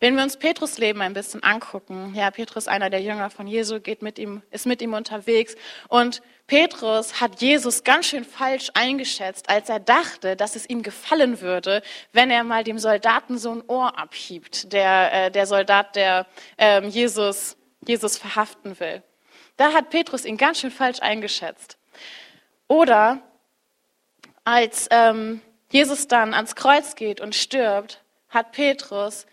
Wenn 0.00 0.16
wir 0.16 0.22
uns 0.22 0.36
Petrus 0.36 0.76
Leben 0.76 1.00
ein 1.00 1.14
bisschen 1.14 1.42
angucken, 1.42 2.12
ja, 2.14 2.30
Petrus, 2.30 2.68
einer 2.68 2.90
der 2.90 3.00
Jünger 3.00 3.30
von 3.30 3.46
Jesu, 3.46 3.80
geht 3.80 4.02
mit 4.02 4.18
ihm, 4.18 4.42
ist 4.50 4.66
mit 4.66 4.82
ihm 4.82 4.92
unterwegs 4.92 5.54
und 5.88 6.22
Petrus 6.46 7.20
hat 7.20 7.40
Jesus 7.40 7.82
ganz 7.82 8.06
schön 8.06 8.24
falsch 8.24 8.70
eingeschätzt, 8.74 9.48
als 9.48 9.68
er 9.68 9.80
dachte, 9.80 10.36
dass 10.36 10.54
es 10.54 10.68
ihm 10.68 10.82
gefallen 10.82 11.40
würde, 11.40 11.82
wenn 12.12 12.30
er 12.30 12.44
mal 12.44 12.62
dem 12.62 12.78
Soldaten 12.78 13.38
so 13.38 13.50
ein 13.50 13.62
Ohr 13.66 13.98
abhiebt, 13.98 14.72
der, 14.72 15.12
äh, 15.12 15.30
der 15.30 15.46
Soldat, 15.46 15.96
der 15.96 16.26
ähm, 16.58 16.88
Jesus, 16.88 17.56
Jesus 17.86 18.18
verhaften 18.18 18.78
will. 18.78 19.02
Da 19.56 19.72
hat 19.72 19.90
Petrus 19.90 20.24
ihn 20.24 20.36
ganz 20.36 20.60
schön 20.60 20.70
falsch 20.70 21.00
eingeschätzt. 21.00 21.78
Oder 22.68 23.20
als 24.44 24.88
ähm, 24.90 25.40
Jesus 25.70 26.08
dann 26.08 26.34
ans 26.34 26.54
Kreuz 26.54 26.94
geht 26.94 27.20
und 27.20 27.34
stirbt, 27.34 28.02
hat 28.28 28.52
Petrus 28.52 29.26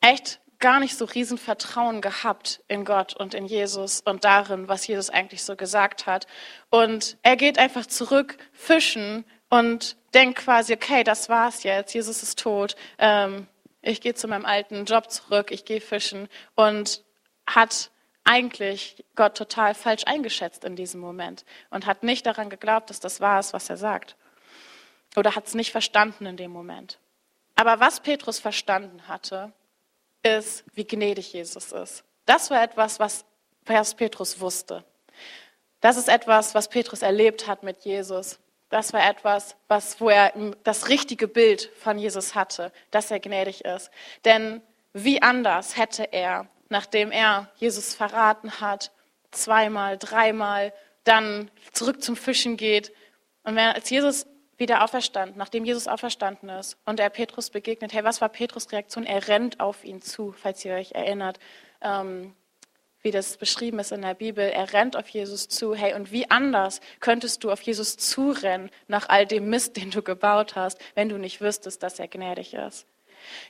echt 0.00 0.40
gar 0.58 0.80
nicht 0.80 0.96
so 0.96 1.04
riesen 1.04 1.36
Vertrauen 1.36 2.00
gehabt 2.00 2.62
in 2.68 2.84
Gott 2.84 3.14
und 3.14 3.34
in 3.34 3.46
Jesus 3.46 4.00
und 4.00 4.24
darin, 4.24 4.68
was 4.68 4.86
Jesus 4.86 5.10
eigentlich 5.10 5.42
so 5.42 5.56
gesagt 5.56 6.06
hat. 6.06 6.26
Und 6.70 7.18
er 7.22 7.36
geht 7.36 7.58
einfach 7.58 7.84
zurück 7.84 8.38
fischen 8.52 9.24
und 9.50 9.96
denkt 10.14 10.38
quasi, 10.38 10.72
okay, 10.72 11.04
das 11.04 11.28
war's 11.28 11.64
jetzt, 11.64 11.92
Jesus 11.92 12.22
ist 12.22 12.38
tot, 12.38 12.76
ähm, 12.98 13.46
ich 13.82 14.00
gehe 14.00 14.14
zu 14.14 14.26
meinem 14.26 14.46
alten 14.46 14.86
Job 14.86 15.10
zurück, 15.10 15.50
ich 15.50 15.66
gehe 15.66 15.80
fischen 15.80 16.28
und 16.54 17.04
hat 17.46 17.90
eigentlich 18.24 19.04
Gott 19.14 19.36
total 19.36 19.74
falsch 19.74 20.04
eingeschätzt 20.06 20.64
in 20.64 20.76
diesem 20.76 21.00
Moment 21.00 21.44
und 21.70 21.86
hat 21.86 22.02
nicht 22.02 22.26
daran 22.26 22.50
geglaubt, 22.50 22.90
dass 22.90 23.00
das 23.00 23.20
wahr 23.20 23.40
ist, 23.40 23.52
was 23.52 23.68
er 23.70 23.76
sagt. 23.76 24.16
Oder 25.16 25.36
hat 25.36 25.46
es 25.46 25.54
nicht 25.54 25.70
verstanden 25.70 26.26
in 26.26 26.36
dem 26.36 26.50
Moment. 26.50 26.98
Aber 27.54 27.80
was 27.80 28.00
Petrus 28.00 28.38
verstanden 28.38 29.06
hatte, 29.06 29.52
ist, 30.22 30.64
wie 30.74 30.86
gnädig 30.86 31.32
Jesus 31.32 31.70
ist. 31.70 32.02
Das 32.24 32.50
war 32.50 32.62
etwas, 32.62 32.98
was 32.98 33.24
Petrus 33.94 34.40
wusste. 34.40 34.84
Das 35.80 35.96
ist 35.96 36.08
etwas, 36.08 36.54
was 36.54 36.68
Petrus 36.68 37.02
erlebt 37.02 37.46
hat 37.46 37.62
mit 37.62 37.84
Jesus. 37.84 38.38
Das 38.70 38.92
war 38.92 39.06
etwas, 39.08 39.54
was, 39.68 40.00
wo 40.00 40.08
er 40.08 40.32
das 40.64 40.88
richtige 40.88 41.28
Bild 41.28 41.70
von 41.76 41.98
Jesus 41.98 42.34
hatte, 42.34 42.72
dass 42.90 43.10
er 43.10 43.20
gnädig 43.20 43.64
ist. 43.64 43.90
Denn 44.24 44.62
wie 44.94 45.20
anders 45.20 45.76
hätte 45.76 46.04
er 46.12 46.48
nachdem 46.74 47.12
er 47.12 47.48
Jesus 47.54 47.94
verraten 47.94 48.60
hat, 48.60 48.90
zweimal, 49.30 49.96
dreimal, 49.96 50.72
dann 51.04 51.48
zurück 51.72 52.02
zum 52.02 52.16
Fischen 52.16 52.56
geht. 52.56 52.92
Und 53.44 53.56
als 53.56 53.90
Jesus 53.90 54.26
wieder 54.56 54.82
auferstanden, 54.82 55.38
nachdem 55.38 55.64
Jesus 55.64 55.86
auferstanden 55.86 56.48
ist 56.48 56.76
und 56.84 56.98
er 56.98 57.10
Petrus 57.10 57.50
begegnet, 57.50 57.92
hey, 57.92 58.02
was 58.02 58.20
war 58.20 58.28
Petrus 58.28 58.72
Reaktion? 58.72 59.06
Er 59.06 59.28
rennt 59.28 59.60
auf 59.60 59.84
ihn 59.84 60.02
zu, 60.02 60.32
falls 60.32 60.64
ihr 60.64 60.74
euch 60.74 60.90
erinnert, 60.90 61.38
ähm, 61.80 62.34
wie 63.02 63.12
das 63.12 63.36
beschrieben 63.36 63.78
ist 63.78 63.92
in 63.92 64.02
der 64.02 64.14
Bibel. 64.14 64.44
Er 64.44 64.72
rennt 64.72 64.96
auf 64.96 65.08
Jesus 65.08 65.48
zu. 65.48 65.76
Hey, 65.76 65.94
und 65.94 66.10
wie 66.10 66.28
anders 66.28 66.80
könntest 66.98 67.44
du 67.44 67.52
auf 67.52 67.60
Jesus 67.60 67.96
zurennen 67.98 68.68
nach 68.88 69.08
all 69.08 69.26
dem 69.26 69.48
Mist, 69.48 69.76
den 69.76 69.92
du 69.92 70.02
gebaut 70.02 70.56
hast, 70.56 70.80
wenn 70.96 71.08
du 71.08 71.18
nicht 71.18 71.40
wüsstest, 71.40 71.84
dass 71.84 72.00
er 72.00 72.08
gnädig 72.08 72.54
ist? 72.54 72.84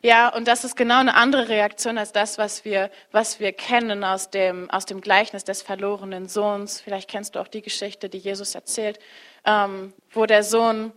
Ja, 0.03 0.29
und 0.29 0.49
das 0.49 0.65
ist 0.65 0.77
genau 0.77 0.99
eine 0.99 1.15
andere 1.15 1.49
Reaktion 1.49 1.99
als 1.99 2.13
das, 2.13 2.39
was 2.39 2.65
wir, 2.65 2.91
was 3.13 3.41
wir 3.41 3.53
kennen 3.53 4.05
aus 4.05 4.31
dem, 4.31 4.71
aus 4.71 4.87
dem 4.87 5.01
Gleichnis 5.01 5.45
des 5.45 5.63
verlorenen 5.63 6.29
Sohns. 6.29 6.81
Vielleicht 6.81 7.11
kennst 7.11 7.35
du 7.35 7.41
auch 7.41 7.49
die 7.49 7.63
Geschichte, 7.63 8.09
die 8.09 8.19
Jesus 8.19 8.55
erzählt, 8.55 8.99
ähm, 9.45 9.93
wo 10.11 10.27
der 10.27 10.43
Sohn 10.43 10.93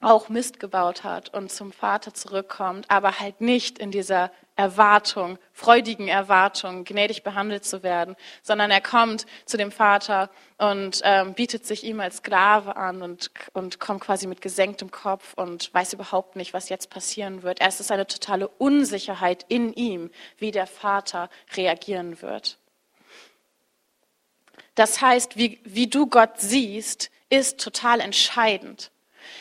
auch 0.00 0.28
Mist 0.28 0.60
gebaut 0.60 1.04
hat 1.04 1.32
und 1.34 1.52
zum 1.52 1.72
Vater 1.72 2.14
zurückkommt, 2.14 2.86
aber 2.88 3.20
halt 3.20 3.40
nicht 3.40 3.78
in 3.78 3.90
dieser 3.90 4.30
Erwartung, 4.60 5.38
freudigen 5.54 6.06
Erwartung, 6.06 6.84
gnädig 6.84 7.22
behandelt 7.22 7.64
zu 7.64 7.82
werden, 7.82 8.14
sondern 8.42 8.70
er 8.70 8.82
kommt 8.82 9.24
zu 9.46 9.56
dem 9.56 9.72
Vater 9.72 10.28
und 10.58 11.00
ähm, 11.02 11.32
bietet 11.32 11.66
sich 11.66 11.82
ihm 11.82 11.98
als 11.98 12.18
Sklave 12.18 12.76
an 12.76 13.00
und, 13.00 13.30
und 13.54 13.80
kommt 13.80 14.02
quasi 14.02 14.26
mit 14.26 14.42
gesenktem 14.42 14.90
Kopf 14.90 15.32
und 15.34 15.72
weiß 15.72 15.94
überhaupt 15.94 16.36
nicht, 16.36 16.52
was 16.52 16.68
jetzt 16.68 16.90
passieren 16.90 17.42
wird. 17.42 17.62
Es 17.62 17.80
ist 17.80 17.90
eine 17.90 18.06
totale 18.06 18.48
Unsicherheit 18.48 19.46
in 19.48 19.72
ihm, 19.72 20.10
wie 20.36 20.50
der 20.50 20.66
Vater 20.66 21.30
reagieren 21.56 22.20
wird. 22.20 22.58
Das 24.74 25.00
heißt, 25.00 25.38
wie, 25.38 25.58
wie 25.64 25.86
du 25.86 26.06
Gott 26.06 26.34
siehst, 26.36 27.10
ist 27.30 27.60
total 27.60 28.00
entscheidend. 28.00 28.90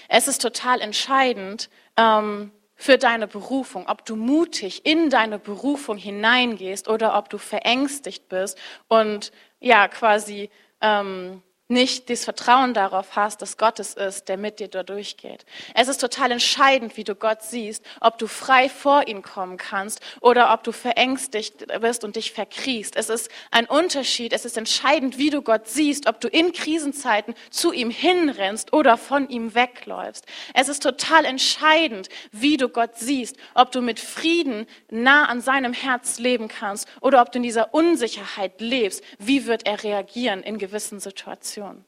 Es 0.08 0.29
ist 0.29 0.41
total 0.41 0.79
entscheidend 0.79 1.69
ähm, 1.97 2.51
für 2.79 2.97
deine 2.97 3.27
Berufung, 3.27 3.87
ob 3.87 4.05
du 4.05 4.15
mutig 4.15 4.85
in 4.85 5.09
deine 5.09 5.37
Berufung 5.37 5.97
hineingehst 5.97 6.87
oder 6.87 7.17
ob 7.17 7.29
du 7.29 7.37
verängstigt 7.37 8.29
bist 8.29 8.57
und 8.87 9.33
ja 9.59 9.89
quasi 9.89 10.49
ähm, 10.79 11.43
nicht 11.71 12.10
das 12.10 12.25
Vertrauen 12.25 12.73
darauf 12.73 13.15
hast, 13.15 13.43
dass 13.43 13.55
Gott 13.55 13.79
es 13.79 13.93
ist, 13.93 14.27
der 14.27 14.38
mit 14.38 14.60
dir 14.60 14.69
da 14.69 14.82
durchgeht. 14.82 15.45
Es 15.75 15.88
ist 15.88 16.01
total 16.01 16.32
entscheidend, 16.32 16.97
wie 16.97 17.03
du 17.03 17.13
Gott 17.13 17.43
siehst, 17.43 17.86
ob 18.01 18.17
du 18.17 18.25
frei 18.25 18.69
vor 18.69 19.08
ihn 19.08 19.21
kommen 19.21 19.58
kannst 19.58 20.01
oder 20.19 20.51
ob 20.51 20.63
du 20.63 20.71
verängstigt 20.71 21.67
bist 21.79 22.03
und 22.03 22.15
dich 22.15 22.32
verkriechst. 22.32 22.95
Es 22.95 23.10
ist 23.10 23.29
ein 23.51 23.67
Unterschied. 23.67 24.34
Es 24.34 24.45
ist 24.45 24.58
entscheidend, 24.58 25.19
wie 25.19 25.29
du 25.29 25.43
Gott 25.43 25.67
siehst, 25.67 26.08
ob 26.08 26.19
du 26.19 26.27
in 26.27 26.53
Krisenzeiten 26.53 27.36
zu 27.51 27.71
ihm 27.71 27.91
hinrennst 27.91 28.73
oder 28.73 28.97
von 28.97 29.29
ihm 29.29 29.53
wegläufst. 29.53 30.25
Es 30.55 30.69
ist 30.69 30.82
total 30.82 31.23
entscheidend, 31.23 32.10
wie 32.32 32.58
du 32.58 32.69
Gott 32.69 32.97
siehst, 32.97 33.38
ob 33.53 33.71
du 33.71 33.82
mit 33.82 33.99
Frieden 33.99 34.65
nah 34.89 35.25
an 35.25 35.39
seinem 35.39 35.73
Herz 35.73 36.17
leben 36.17 36.47
kannst 36.47 36.88
oder 36.99 37.21
ob 37.21 37.32
du 37.32 37.38
in 37.38 37.43
dieser 37.43 37.75
Unsicherheit 37.75 38.60
lebst. 38.60 39.03
Wie 39.19 39.45
wird 39.45 39.67
er 39.67 39.84
reagieren 39.84 40.41
in 40.41 40.58
gewissen 40.58 40.99
Situationen? 40.99 41.59
Situation. 41.60 41.86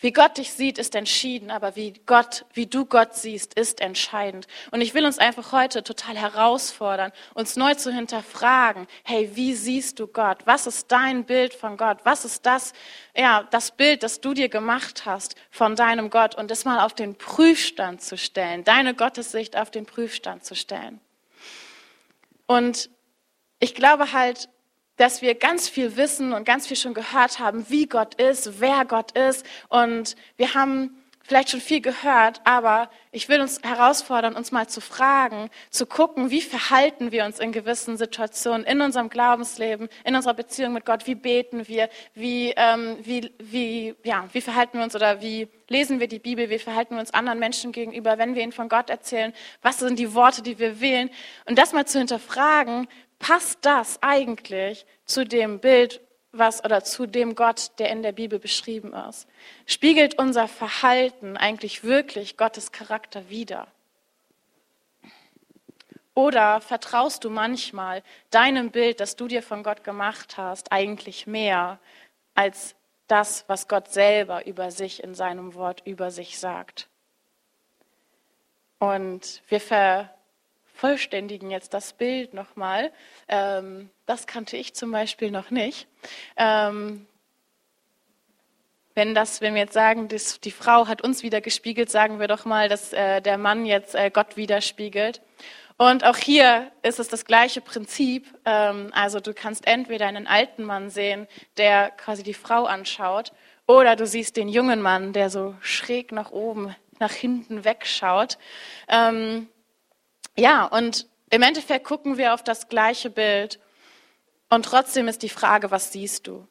Wie 0.00 0.10
Gott 0.10 0.38
dich 0.38 0.52
sieht, 0.52 0.78
ist 0.78 0.94
entschieden, 0.94 1.50
aber 1.50 1.76
wie 1.76 1.92
Gott, 2.06 2.46
wie 2.54 2.66
du 2.66 2.86
Gott 2.86 3.14
siehst, 3.14 3.54
ist 3.54 3.80
entscheidend. 3.80 4.48
Und 4.72 4.80
ich 4.80 4.94
will 4.94 5.04
uns 5.04 5.18
einfach 5.18 5.52
heute 5.52 5.84
total 5.84 6.16
herausfordern, 6.16 7.12
uns 7.34 7.56
neu 7.56 7.74
zu 7.74 7.92
hinterfragen. 7.92 8.88
Hey, 9.04 9.30
wie 9.34 9.54
siehst 9.54 10.00
du 10.00 10.08
Gott? 10.08 10.38
Was 10.46 10.66
ist 10.66 10.90
dein 10.90 11.24
Bild 11.24 11.54
von 11.54 11.76
Gott? 11.76 11.98
Was 12.04 12.24
ist 12.24 12.46
das, 12.46 12.72
ja, 13.14 13.46
das 13.50 13.76
Bild, 13.76 14.02
das 14.02 14.20
du 14.20 14.32
dir 14.34 14.48
gemacht 14.48 15.04
hast 15.04 15.36
von 15.50 15.76
deinem 15.76 16.10
Gott 16.10 16.34
und 16.34 16.50
das 16.50 16.64
mal 16.64 16.80
auf 16.84 16.94
den 16.94 17.14
Prüfstand 17.16 18.02
zu 18.02 18.16
stellen, 18.16 18.64
deine 18.64 18.94
Gottessicht 18.94 19.56
auf 19.56 19.70
den 19.70 19.86
Prüfstand 19.86 20.44
zu 20.44 20.56
stellen. 20.56 21.00
Und 22.46 22.90
ich 23.60 23.74
glaube 23.74 24.12
halt, 24.12 24.48
dass 25.00 25.22
wir 25.22 25.34
ganz 25.34 25.66
viel 25.66 25.96
wissen 25.96 26.34
und 26.34 26.44
ganz 26.44 26.66
viel 26.66 26.76
schon 26.76 26.92
gehört 26.92 27.38
haben, 27.38 27.64
wie 27.70 27.86
Gott 27.86 28.20
ist, 28.20 28.60
wer 28.60 28.84
Gott 28.84 29.12
ist. 29.12 29.46
Und 29.70 30.14
wir 30.36 30.52
haben 30.52 30.94
vielleicht 31.22 31.50
schon 31.50 31.60
viel 31.60 31.80
gehört, 31.80 32.42
aber 32.44 32.90
ich 33.10 33.28
will 33.30 33.40
uns 33.40 33.62
herausfordern, 33.62 34.36
uns 34.36 34.52
mal 34.52 34.68
zu 34.68 34.82
fragen, 34.82 35.48
zu 35.70 35.86
gucken, 35.86 36.30
wie 36.30 36.42
verhalten 36.42 37.12
wir 37.12 37.24
uns 37.24 37.38
in 37.38 37.50
gewissen 37.50 37.96
Situationen, 37.96 38.66
in 38.66 38.82
unserem 38.82 39.08
Glaubensleben, 39.08 39.88
in 40.04 40.16
unserer 40.16 40.34
Beziehung 40.34 40.74
mit 40.74 40.84
Gott, 40.84 41.06
wie 41.06 41.14
beten 41.14 41.66
wir, 41.66 41.88
wie, 42.14 42.52
ähm, 42.56 42.98
wie, 43.02 43.32
wie, 43.38 43.94
ja, 44.04 44.28
wie 44.32 44.40
verhalten 44.42 44.78
wir 44.78 44.84
uns 44.84 44.94
oder 44.94 45.22
wie 45.22 45.48
lesen 45.68 46.00
wir 46.00 46.08
die 46.08 46.18
Bibel, 46.18 46.50
wie 46.50 46.58
verhalten 46.58 46.96
wir 46.96 47.00
uns 47.00 47.14
anderen 47.14 47.38
Menschen 47.38 47.72
gegenüber, 47.72 48.18
wenn 48.18 48.34
wir 48.34 48.42
ihnen 48.42 48.52
von 48.52 48.68
Gott 48.68 48.90
erzählen, 48.90 49.32
was 49.62 49.78
sind 49.78 49.98
die 49.98 50.12
Worte, 50.12 50.42
die 50.42 50.58
wir 50.58 50.80
wählen? 50.80 51.08
Und 51.46 51.56
das 51.58 51.72
mal 51.72 51.86
zu 51.86 51.98
hinterfragen, 51.98 52.86
passt 53.20 53.64
das 53.64 54.02
eigentlich 54.02 54.84
zu 55.04 55.24
dem 55.24 55.60
Bild, 55.60 56.00
was 56.32 56.64
oder 56.64 56.82
zu 56.82 57.06
dem 57.06 57.36
Gott, 57.36 57.72
der 57.78 57.90
in 57.90 58.02
der 58.02 58.12
Bibel 58.12 58.40
beschrieben 58.40 58.92
ist? 58.92 59.28
Spiegelt 59.66 60.18
unser 60.18 60.48
Verhalten 60.48 61.36
eigentlich 61.36 61.84
wirklich 61.84 62.36
Gottes 62.36 62.72
Charakter 62.72 63.28
wider? 63.28 63.68
Oder 66.14 66.60
vertraust 66.60 67.24
du 67.24 67.30
manchmal 67.30 68.02
deinem 68.30 68.70
Bild, 68.70 69.00
das 69.00 69.16
du 69.16 69.28
dir 69.28 69.42
von 69.42 69.62
Gott 69.62 69.84
gemacht 69.84 70.36
hast, 70.36 70.72
eigentlich 70.72 71.26
mehr 71.26 71.78
als 72.34 72.74
das, 73.06 73.44
was 73.48 73.68
Gott 73.68 73.92
selber 73.92 74.46
über 74.46 74.70
sich 74.70 75.02
in 75.02 75.14
seinem 75.14 75.54
Wort 75.54 75.82
über 75.84 76.10
sich 76.10 76.38
sagt? 76.38 76.88
Und 78.78 79.42
wir 79.48 79.60
ver 79.60 80.14
vervollständigen 80.80 81.50
jetzt 81.50 81.74
das 81.74 81.92
Bild 81.92 82.32
nochmal. 82.32 82.90
Ähm, 83.28 83.90
das 84.06 84.26
kannte 84.26 84.56
ich 84.56 84.74
zum 84.74 84.90
Beispiel 84.90 85.30
noch 85.30 85.50
nicht. 85.50 85.86
Ähm, 86.36 87.06
wenn, 88.94 89.14
das, 89.14 89.42
wenn 89.42 89.54
wir 89.54 89.60
jetzt 89.60 89.74
sagen, 89.74 90.08
das, 90.08 90.40
die 90.40 90.50
Frau 90.50 90.86
hat 90.86 91.02
uns 91.02 91.22
wieder 91.22 91.42
gespiegelt, 91.42 91.90
sagen 91.90 92.18
wir 92.18 92.28
doch 92.28 92.46
mal, 92.46 92.70
dass 92.70 92.94
äh, 92.94 93.20
der 93.20 93.36
Mann 93.36 93.66
jetzt 93.66 93.94
äh, 93.94 94.10
Gott 94.10 94.38
widerspiegelt. 94.38 95.20
Und 95.76 96.04
auch 96.04 96.16
hier 96.16 96.72
ist 96.82 96.98
es 96.98 97.08
das 97.08 97.26
gleiche 97.26 97.60
Prinzip. 97.60 98.26
Ähm, 98.46 98.90
also 98.92 99.20
du 99.20 99.34
kannst 99.34 99.66
entweder 99.66 100.06
einen 100.06 100.26
alten 100.26 100.64
Mann 100.64 100.88
sehen, 100.88 101.28
der 101.58 101.90
quasi 101.90 102.22
die 102.22 102.34
Frau 102.34 102.64
anschaut, 102.64 103.32
oder 103.66 103.96
du 103.96 104.06
siehst 104.06 104.36
den 104.36 104.48
jungen 104.48 104.80
Mann, 104.80 105.12
der 105.12 105.28
so 105.28 105.54
schräg 105.60 106.10
nach 106.10 106.32
oben, 106.32 106.74
nach 106.98 107.12
hinten 107.12 107.64
wegschaut. 107.64 108.38
Ähm, 108.88 109.46
ja, 110.40 110.64
und 110.64 111.06
im 111.28 111.42
Endeffekt 111.42 111.84
gucken 111.84 112.16
wir 112.16 112.34
auf 112.34 112.42
das 112.42 112.68
gleiche 112.68 113.10
Bild. 113.10 113.60
Und 114.48 114.64
trotzdem 114.64 115.06
ist 115.06 115.22
die 115.22 115.28
Frage, 115.28 115.70
was 115.70 115.92
siehst 115.92 116.26
du? 116.26 116.46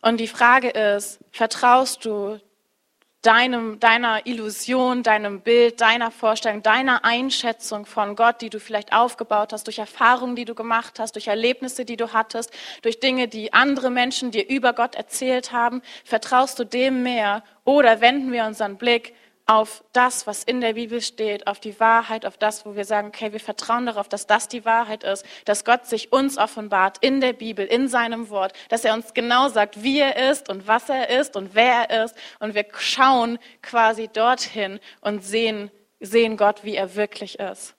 Und 0.00 0.18
die 0.18 0.28
Frage 0.28 0.70
ist, 0.70 1.20
vertraust 1.30 2.04
du 2.04 2.40
deinem, 3.22 3.80
deiner 3.80 4.26
Illusion, 4.26 5.02
deinem 5.02 5.40
Bild, 5.40 5.80
deiner 5.80 6.10
Vorstellung, 6.10 6.62
deiner 6.62 7.04
Einschätzung 7.04 7.86
von 7.86 8.16
Gott, 8.16 8.40
die 8.40 8.50
du 8.50 8.60
vielleicht 8.60 8.92
aufgebaut 8.92 9.52
hast, 9.52 9.66
durch 9.66 9.78
Erfahrungen, 9.78 10.36
die 10.36 10.44
du 10.44 10.54
gemacht 10.54 10.98
hast, 10.98 11.14
durch 11.14 11.28
Erlebnisse, 11.28 11.84
die 11.84 11.96
du 11.96 12.12
hattest, 12.12 12.50
durch 12.82 13.00
Dinge, 13.00 13.28
die 13.28 13.52
andere 13.52 13.90
Menschen 13.90 14.30
dir 14.30 14.48
über 14.48 14.72
Gott 14.72 14.94
erzählt 14.94 15.52
haben, 15.52 15.80
vertraust 16.04 16.58
du 16.58 16.64
dem 16.64 17.02
mehr? 17.02 17.42
Oder 17.64 18.00
wenden 18.00 18.32
wir 18.32 18.44
unseren 18.44 18.76
Blick 18.76 19.14
auf 19.46 19.84
das, 19.92 20.26
was 20.26 20.42
in 20.42 20.62
der 20.62 20.72
Bibel 20.72 21.02
steht, 21.02 21.46
auf 21.46 21.60
die 21.60 21.78
Wahrheit, 21.78 22.24
auf 22.24 22.38
das, 22.38 22.64
wo 22.64 22.76
wir 22.76 22.86
sagen, 22.86 23.08
okay, 23.08 23.32
wir 23.32 23.40
vertrauen 23.40 23.84
darauf, 23.84 24.08
dass 24.08 24.26
das 24.26 24.48
die 24.48 24.64
Wahrheit 24.64 25.04
ist, 25.04 25.24
dass 25.44 25.66
Gott 25.66 25.86
sich 25.86 26.12
uns 26.12 26.38
offenbart 26.38 26.96
in 27.02 27.20
der 27.20 27.34
Bibel, 27.34 27.66
in 27.66 27.88
seinem 27.88 28.30
Wort, 28.30 28.54
dass 28.70 28.84
er 28.84 28.94
uns 28.94 29.12
genau 29.12 29.50
sagt, 29.50 29.82
wie 29.82 30.00
er 30.00 30.30
ist 30.30 30.48
und 30.48 30.66
was 30.66 30.88
er 30.88 31.10
ist 31.10 31.36
und 31.36 31.54
wer 31.54 31.90
er 31.90 32.04
ist. 32.06 32.16
Und 32.38 32.54
wir 32.54 32.64
schauen 32.78 33.38
quasi 33.60 34.08
dorthin 34.08 34.80
und 35.02 35.22
sehen, 35.22 35.70
sehen 36.00 36.38
Gott, 36.38 36.64
wie 36.64 36.76
er 36.76 36.94
wirklich 36.94 37.38
ist. 37.38 37.74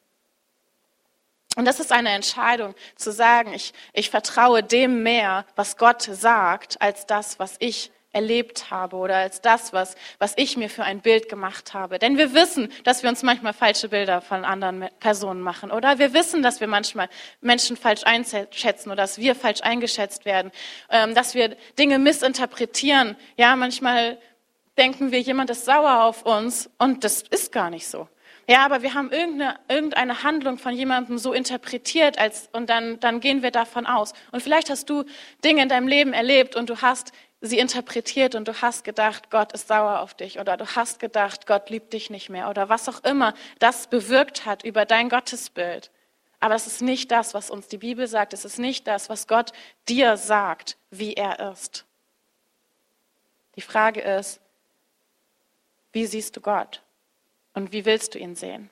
Und 1.56 1.66
das 1.66 1.80
ist 1.80 1.92
eine 1.92 2.10
Entscheidung, 2.10 2.76
zu 2.96 3.12
sagen, 3.12 3.54
ich, 3.54 3.74
ich 3.94 4.10
vertraue 4.10 4.62
dem 4.62 5.04
mehr, 5.04 5.46
was 5.56 5.78
Gott 5.78 6.02
sagt, 6.02 6.82
als 6.82 7.06
das, 7.06 7.40
was 7.40 7.56
ich 7.60 7.92
erlebt 8.16 8.72
habe 8.72 8.96
oder 8.96 9.18
als 9.18 9.42
das, 9.42 9.74
was, 9.74 9.96
was 10.18 10.34
ich 10.38 10.56
mir 10.56 10.70
für 10.70 10.84
ein 10.84 11.02
Bild 11.02 11.28
gemacht 11.30 11.74
habe. 11.74 12.00
Denn 12.00 12.18
wir 12.18 12.34
wissen, 12.34 12.72
dass 12.86 13.04
wir 13.04 13.10
uns 13.10 13.22
manchmal 13.24 13.54
falsche 13.54 13.90
Bilder 13.90 14.22
von 14.22 14.46
anderen 14.46 14.88
Personen 15.00 15.42
machen 15.42 15.70
oder 15.70 16.00
wir 16.00 16.14
wissen, 16.14 16.42
dass 16.42 16.62
wir 16.62 16.68
manchmal 16.68 17.10
Menschen 17.42 17.76
falsch 17.76 18.04
einschätzen 18.06 18.90
oder 18.90 19.04
dass 19.04 19.18
wir 19.18 19.36
falsch 19.36 19.62
eingeschätzt 19.62 20.26
werden, 20.26 20.52
ähm, 20.90 21.14
dass 21.14 21.36
wir 21.36 21.58
Dinge 21.78 22.00
missinterpretieren. 22.00 23.18
Ja, 23.36 23.56
manchmal 23.58 24.18
denken 24.78 25.12
wir, 25.12 25.20
jemand 25.20 25.50
ist 25.50 25.66
sauer 25.66 26.04
auf 26.04 26.26
uns 26.26 26.70
und 26.78 27.04
das 27.04 27.22
ist 27.22 27.52
gar 27.52 27.70
nicht 27.70 27.88
so. 27.88 28.08
Ja, 28.48 28.64
aber 28.64 28.84
wir 28.84 28.94
haben 28.94 29.12
irgendeine, 29.12 29.56
irgendeine 29.68 30.22
Handlung 30.22 30.60
von 30.60 30.74
jemandem 30.76 31.18
so 31.18 31.34
interpretiert 31.34 32.20
als, 32.20 32.48
und 32.54 32.70
dann, 32.70 33.00
dann 33.00 33.20
gehen 33.20 33.42
wir 33.42 33.50
davon 33.50 33.88
aus. 33.88 34.14
Und 34.32 34.44
vielleicht 34.44 34.70
hast 34.70 34.90
du 34.90 35.04
Dinge 35.44 35.64
in 35.64 35.70
deinem 35.70 35.88
Leben 35.88 36.14
erlebt 36.14 36.56
und 36.56 36.70
du 36.70 36.82
hast 36.82 37.12
sie 37.42 37.60
interpretiert 37.60 38.36
und 38.36 38.48
du 38.48 38.62
hast 38.62 38.84
gedacht, 38.84 39.30
Gott 39.30 39.52
ist 39.54 39.68
sauer 39.68 40.00
auf 40.00 40.14
dich 40.14 40.40
oder 40.40 40.58
du 40.58 40.66
hast 40.76 41.00
gedacht, 41.00 41.48
Gott 41.48 41.70
liebt 41.70 41.94
dich 41.94 42.10
nicht 42.10 42.30
mehr 42.30 42.50
oder 42.50 42.70
was 42.70 42.90
auch 42.90 43.04
immer 43.04 43.34
das 43.60 43.88
bewirkt 43.88 44.46
hat 44.46 44.64
über 44.64 44.86
dein 44.86 45.10
Gottesbild. 45.10 45.92
Aber 46.40 46.56
es 46.56 46.68
ist 46.68 46.82
nicht 46.82 47.12
das, 47.12 47.34
was 47.34 47.50
uns 47.50 47.68
die 47.68 47.78
Bibel 47.78 48.08
sagt. 48.08 48.34
Es 48.34 48.46
ist 48.46 48.60
nicht 48.60 48.88
das, 48.88 49.10
was 49.10 49.28
Gott 49.28 49.52
dir 49.88 50.18
sagt, 50.18 50.78
wie 50.92 51.14
er 51.14 51.52
ist. 51.52 51.86
Die 53.56 53.62
Frage 53.62 54.02
ist, 54.02 54.42
wie 55.92 56.06
siehst 56.06 56.36
du 56.36 56.42
Gott 56.42 56.82
und 57.54 57.72
wie 57.72 57.86
willst 57.86 58.14
du 58.16 58.20
ihn 58.20 58.36
sehen? 58.36 58.70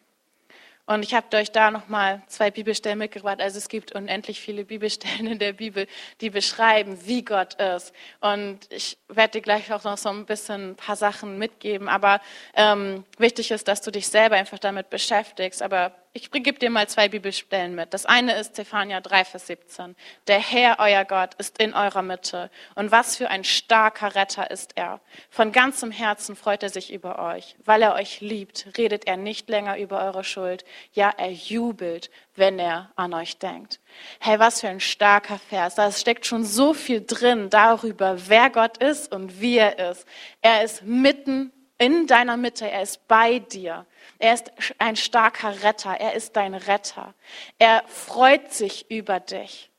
Und 0.86 1.04
ich 1.04 1.13
habe 1.13 1.38
euch 1.38 1.52
da 1.52 1.72
nochmal 1.72 2.22
zwei 2.28 2.52
Bibelstellen 2.52 3.00
mitgebracht. 3.00 3.39
Also 3.39 3.58
es 3.58 3.69
gibt 3.69 3.96
unendlich 3.96 4.41
viele 4.41 4.65
Bibelstellen 4.65 5.28
in 5.28 5.39
der 5.39 5.54
Bibel, 5.54 5.88
die 6.19 6.30
beschreiben, 6.30 6.98
wie 7.06 7.24
Gott 7.24 7.54
ist. 7.54 7.93
Und 8.19 8.60
ich 8.69 8.98
werde 9.08 9.39
dir 9.39 9.41
gleich 9.41 9.72
auch 9.72 9.86
noch 9.86 9.98
so 9.98 10.10
ein 10.10 10.26
bisschen 10.26 10.72
ein 10.72 10.76
paar 10.76 10.98
Sachen 10.98 11.38
mitgeben. 11.38 11.88
Aber 11.88 12.19
ähm, 12.54 13.06
wichtig 13.17 13.52
ist, 13.52 13.67
dass 13.69 13.82
du 13.82 13.91
dich 13.91 14.08
selber 14.10 14.36
einfach 14.36 14.60
damit 14.60 14.89
beschäftigst. 14.89 15.62
Aber 15.62 15.96
ich 16.15 16.30
gebe 16.30 16.60
dir 16.60 16.69
mal 16.69 16.88
zwei 16.88 17.10
Bibelstellen 17.10 17.73
mit. 17.73 17.91
Das 17.91 18.06
eine 18.06 18.36
ist 18.36 18.56
Zephania 18.56 19.02
3, 19.02 19.26
Vers 19.26 19.47
17. 19.47 19.95
Der 20.28 20.39
Herr, 20.39 20.78
euer 20.78 21.06
Gott, 21.06 21.34
ist 21.39 21.58
in 21.58 21.73
eurer 21.73 22.04
Mitte. 22.04 22.52
Und 22.76 22.91
was 22.91 23.17
für 23.17 23.30
ein 23.30 23.43
starker 23.43 24.13
Retter 24.13 24.52
ist 24.52 24.73
er. 24.76 25.02
Von 25.32 25.52
ganzem 25.52 25.89
Herzen 25.89 26.36
freut 26.36 26.62
er 26.62 26.69
sich 26.69 26.93
über 26.93 27.17
euch. 27.17 27.56
Weil 27.65 27.82
er 27.82 27.95
euch 27.95 28.21
liebt, 28.21 28.67
redet 28.78 29.08
er 29.08 29.17
nicht 29.17 29.49
länger 29.49 29.80
über 29.80 30.04
eure 30.06 30.23
Schuld. 30.23 30.65
Ja, 30.91 31.12
er 31.17 31.32
jubelt, 31.32 32.12
wenn 32.36 32.60
er 32.60 32.91
an 32.95 33.15
euch 33.15 33.39
denkt. 33.39 33.80
Hey, 34.19 34.38
was 34.38 34.62
für 34.62 34.69
ein 34.69 34.82
starker 34.82 35.39
Vers. 35.39 35.73
Da 35.73 35.91
steckt 35.91 36.28
schon 36.28 36.43
so 36.45 36.76
viel 36.76 37.04
drin 37.04 37.49
darüber, 37.49 38.28
wer 38.28 38.52
Gott 38.52 38.78
ist 38.78 39.12
und 39.12 39.41
wie 39.41 39.58
er 39.58 39.89
ist. 39.89 40.06
Er 40.41 40.63
ist 40.63 40.84
mitten 40.84 41.52
in 41.84 42.08
deiner 42.08 42.38
Mitte. 42.38 42.69
Er 42.69 42.82
ist 42.82 43.06
bei 43.10 43.39
dir. 43.39 43.86
Er 44.17 44.34
ist 44.34 44.54
ein 44.78 44.96
starker 44.96 45.63
Retter. 45.63 45.91
Er 46.00 46.13
ist 46.13 46.38
dein 46.38 46.54
Retter. 46.54 47.13
Er 47.60 47.84
freut 47.88 48.54
sich 48.54 48.89
über 48.89 49.19
dich. 49.19 49.69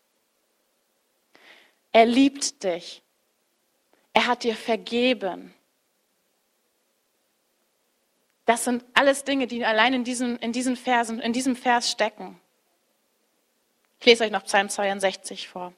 Er 1.93 2.05
liebt 2.05 2.63
dich. 2.63 3.03
Er 4.13 4.27
hat 4.27 4.45
dir 4.45 4.55
vergeben. 4.55 5.55
Das 8.45 8.65
sind 8.65 8.85
alles 8.93 9.25
Dinge, 9.25 9.47
die 9.47 9.65
allein 9.65 9.95
in 9.95 10.05
diesem, 10.05 10.37
in 10.41 10.53
diesen 10.53 10.77
Versen, 10.77 11.21
in 11.21 11.33
diesem 11.33 11.57
Vers 11.57 11.91
stecken. 11.91 12.39
Ich 14.01 14.05
lese 14.05 14.25
euch 14.25 14.31
noch 14.31 14.45
Psalm 14.45 14.69
62 14.69 15.49
vor. 15.49 15.73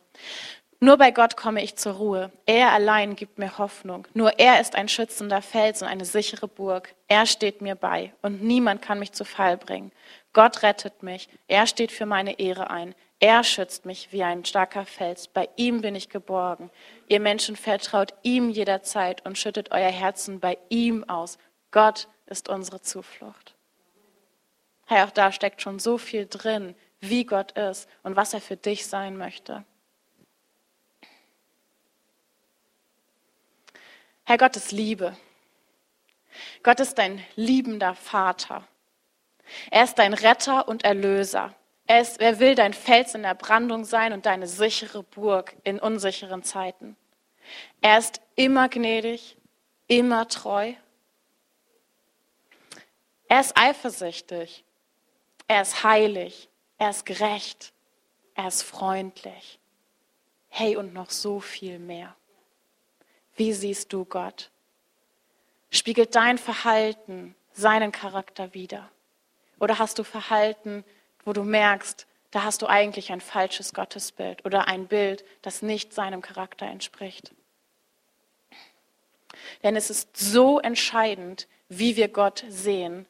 Nur 0.78 0.98
bei 0.98 1.10
Gott 1.10 1.36
komme 1.36 1.62
ich 1.62 1.76
zur 1.76 1.94
Ruhe. 1.94 2.30
Er 2.44 2.72
allein 2.72 3.16
gibt 3.16 3.38
mir 3.38 3.56
Hoffnung. 3.56 4.06
Nur 4.12 4.38
er 4.38 4.60
ist 4.60 4.74
ein 4.74 4.88
schützender 4.88 5.40
Fels 5.40 5.80
und 5.80 5.88
eine 5.88 6.04
sichere 6.04 6.48
Burg. 6.48 6.94
Er 7.08 7.24
steht 7.24 7.62
mir 7.62 7.74
bei 7.74 8.12
und 8.20 8.42
niemand 8.42 8.82
kann 8.82 8.98
mich 8.98 9.12
zu 9.12 9.24
Fall 9.24 9.56
bringen. 9.56 9.90
Gott 10.34 10.62
rettet 10.62 11.02
mich. 11.02 11.30
Er 11.48 11.66
steht 11.66 11.92
für 11.92 12.04
meine 12.04 12.38
Ehre 12.38 12.68
ein. 12.68 12.94
Er 13.20 13.42
schützt 13.42 13.86
mich 13.86 14.12
wie 14.12 14.22
ein 14.22 14.44
starker 14.44 14.84
Fels. 14.84 15.28
Bei 15.28 15.48
ihm 15.56 15.80
bin 15.80 15.94
ich 15.94 16.10
geborgen. 16.10 16.70
Ihr 17.08 17.20
Menschen 17.20 17.56
vertraut 17.56 18.12
ihm 18.22 18.50
jederzeit 18.50 19.24
und 19.24 19.38
schüttet 19.38 19.70
euer 19.70 19.90
Herzen 19.90 20.40
bei 20.40 20.58
ihm 20.68 21.08
aus. 21.08 21.38
Gott 21.70 22.08
ist 22.26 22.50
unsere 22.50 22.82
Zuflucht. 22.82 23.54
Hey, 24.86 25.02
auch 25.02 25.10
da 25.10 25.32
steckt 25.32 25.62
schon 25.62 25.78
so 25.78 25.96
viel 25.96 26.26
drin, 26.26 26.74
wie 27.00 27.24
Gott 27.24 27.52
ist 27.52 27.88
und 28.02 28.16
was 28.16 28.34
er 28.34 28.42
für 28.42 28.56
dich 28.56 28.86
sein 28.86 29.16
möchte. 29.16 29.64
Herr 34.28 34.38
Gott 34.38 34.56
ist 34.56 34.72
Liebe. 34.72 35.16
Gott 36.64 36.80
ist 36.80 36.98
dein 36.98 37.24
liebender 37.36 37.94
Vater. 37.94 38.66
Er 39.70 39.84
ist 39.84 40.00
dein 40.00 40.14
Retter 40.14 40.66
und 40.66 40.84
Erlöser. 40.84 41.54
Er, 41.86 42.00
ist, 42.00 42.20
er 42.20 42.40
will 42.40 42.56
dein 42.56 42.74
Fels 42.74 43.14
in 43.14 43.22
der 43.22 43.36
Brandung 43.36 43.84
sein 43.84 44.12
und 44.12 44.26
deine 44.26 44.48
sichere 44.48 45.04
Burg 45.04 45.54
in 45.62 45.78
unsicheren 45.78 46.42
Zeiten. 46.42 46.96
Er 47.80 47.98
ist 47.98 48.20
immer 48.34 48.68
gnädig, 48.68 49.36
immer 49.86 50.26
treu. 50.26 50.72
Er 53.28 53.40
ist 53.40 53.56
eifersüchtig. 53.56 54.64
Er 55.46 55.62
ist 55.62 55.84
heilig. 55.84 56.48
Er 56.78 56.90
ist 56.90 57.06
gerecht. 57.06 57.72
Er 58.34 58.48
ist 58.48 58.62
freundlich. 58.62 59.60
Hey, 60.48 60.74
und 60.74 60.94
noch 60.94 61.10
so 61.10 61.38
viel 61.38 61.78
mehr. 61.78 62.16
Wie 63.36 63.52
siehst 63.52 63.92
du 63.92 64.04
Gott? 64.04 64.50
Spiegelt 65.70 66.14
dein 66.14 66.38
Verhalten 66.38 67.34
seinen 67.52 67.92
Charakter 67.92 68.54
wider? 68.54 68.90
Oder 69.60 69.78
hast 69.78 69.98
du 69.98 70.04
Verhalten, 70.04 70.84
wo 71.24 71.32
du 71.32 71.42
merkst, 71.42 72.06
da 72.30 72.44
hast 72.44 72.62
du 72.62 72.66
eigentlich 72.66 73.12
ein 73.12 73.20
falsches 73.20 73.72
Gottesbild 73.72 74.44
oder 74.44 74.68
ein 74.68 74.86
Bild, 74.86 75.24
das 75.42 75.62
nicht 75.62 75.92
seinem 75.92 76.22
Charakter 76.22 76.66
entspricht? 76.66 77.34
Denn 79.62 79.76
es 79.76 79.90
ist 79.90 80.16
so 80.16 80.58
entscheidend, 80.60 81.46
wie 81.68 81.96
wir 81.96 82.08
Gott 82.08 82.44
sehen, 82.48 83.06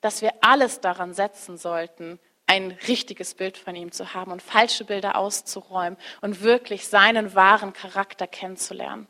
dass 0.00 0.22
wir 0.22 0.32
alles 0.40 0.80
daran 0.80 1.14
setzen 1.14 1.56
sollten, 1.56 2.18
ein 2.46 2.70
richtiges 2.88 3.34
Bild 3.34 3.58
von 3.58 3.76
ihm 3.76 3.92
zu 3.92 4.14
haben 4.14 4.32
und 4.32 4.42
falsche 4.42 4.84
Bilder 4.84 5.16
auszuräumen 5.16 5.98
und 6.20 6.42
wirklich 6.42 6.88
seinen 6.88 7.34
wahren 7.34 7.72
Charakter 7.72 8.26
kennenzulernen. 8.26 9.06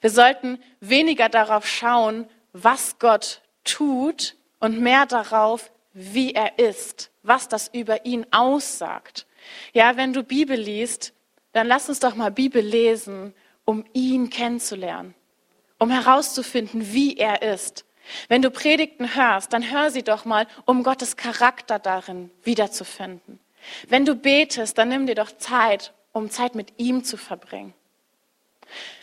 Wir 0.00 0.10
sollten 0.10 0.58
weniger 0.80 1.28
darauf 1.28 1.66
schauen, 1.66 2.28
was 2.52 2.98
Gott 2.98 3.42
tut 3.64 4.36
und 4.60 4.80
mehr 4.80 5.06
darauf, 5.06 5.70
wie 5.92 6.32
er 6.32 6.58
ist, 6.58 7.10
was 7.22 7.48
das 7.48 7.68
über 7.72 8.04
ihn 8.04 8.26
aussagt. 8.30 9.26
Ja, 9.72 9.96
wenn 9.96 10.12
du 10.12 10.22
Bibel 10.22 10.58
liest, 10.58 11.12
dann 11.52 11.66
lass 11.66 11.88
uns 11.88 12.00
doch 12.00 12.14
mal 12.14 12.30
Bibel 12.30 12.62
lesen, 12.62 13.34
um 13.64 13.84
ihn 13.92 14.30
kennenzulernen, 14.30 15.14
um 15.78 15.90
herauszufinden, 15.90 16.92
wie 16.92 17.16
er 17.16 17.42
ist. 17.42 17.84
Wenn 18.28 18.42
du 18.42 18.50
Predigten 18.50 19.14
hörst, 19.14 19.52
dann 19.52 19.70
hör 19.70 19.90
sie 19.90 20.02
doch 20.02 20.24
mal, 20.24 20.46
um 20.64 20.82
Gottes 20.82 21.16
Charakter 21.16 21.78
darin 21.78 22.30
wiederzufinden. 22.42 23.38
Wenn 23.88 24.04
du 24.04 24.14
betest, 24.14 24.78
dann 24.78 24.88
nimm 24.88 25.06
dir 25.06 25.14
doch 25.14 25.36
Zeit, 25.36 25.92
um 26.12 26.30
Zeit 26.30 26.54
mit 26.54 26.74
ihm 26.78 27.04
zu 27.04 27.16
verbringen. 27.16 27.74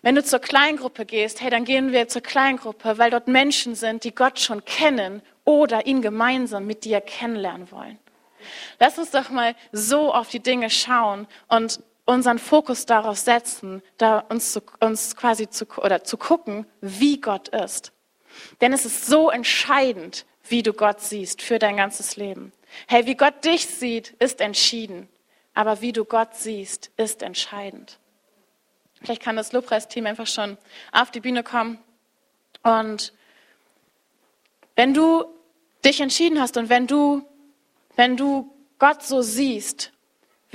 Wenn 0.02 0.16
du 0.16 0.24
zur 0.24 0.40
Kleingruppe 0.40 1.06
gehst, 1.06 1.42
hey, 1.42 1.50
dann 1.50 1.66
gehen 1.66 1.92
wir 1.92 2.08
zur 2.08 2.22
Kleingruppe, 2.22 2.98
weil 2.98 3.12
dort 3.12 3.28
Menschen 3.28 3.76
sind, 3.76 4.04
die 4.04 4.14
Gott 4.14 4.40
schon 4.40 4.64
kennen 4.66 5.22
oder 5.44 5.86
ihn 5.86 6.02
gemeinsam 6.02 6.66
mit 6.66 6.86
dir 6.86 7.02
kennenlernen 7.02 7.72
wollen. 7.72 8.00
Lass 8.80 8.98
uns 8.98 9.12
doch 9.12 9.30
mal 9.30 9.56
so 9.72 10.14
auf 10.14 10.30
die 10.30 10.40
Dinge 10.40 10.70
schauen 10.70 11.28
und 11.48 11.80
unseren 12.06 12.38
Fokus 12.38 12.86
darauf 12.86 13.18
setzen, 13.18 13.82
da 13.98 14.20
uns, 14.20 14.54
zu, 14.54 14.62
uns 14.80 15.16
quasi 15.16 15.50
zu, 15.50 15.66
oder 15.78 16.04
zu 16.04 16.18
gucken, 16.18 16.68
wie 16.82 17.20
Gott 17.20 17.48
ist. 17.50 17.92
Denn 18.62 18.74
es 18.74 18.86
ist 18.86 19.08
so 19.08 19.30
entscheidend, 19.30 20.26
wie 20.48 20.62
du 20.62 20.74
Gott 20.74 21.02
siehst 21.02 21.42
für 21.42 21.58
dein 21.58 21.78
ganzes 21.78 22.16
Leben. 22.16 22.52
Hey, 22.88 23.06
wie 23.06 23.16
Gott 23.16 23.44
dich 23.46 23.66
sieht, 23.66 24.12
ist 24.20 24.42
entschieden. 24.42 25.10
Aber 25.54 25.82
wie 25.82 25.94
du 25.94 26.06
Gott 26.06 26.36
siehst, 26.36 26.92
ist 26.98 27.24
entscheidend. 27.24 27.98
Vielleicht 29.02 29.22
kann 29.22 29.36
das 29.36 29.52
Lobpreisteam 29.52 30.06
einfach 30.06 30.28
schon 30.28 30.58
auf 30.92 31.12
die 31.12 31.20
Bühne 31.20 31.44
kommen. 31.44 31.80
Und 32.64 33.14
wenn 34.76 34.94
du 34.94 35.26
dich 35.84 36.02
entschieden 36.02 36.42
hast 36.42 36.58
und 36.58 36.70
wenn 36.70 36.88
du, 36.88 37.24
wenn 37.96 38.18
du 38.18 38.52
Gott 38.80 39.04
so 39.04 39.22
siehst, 39.22 39.92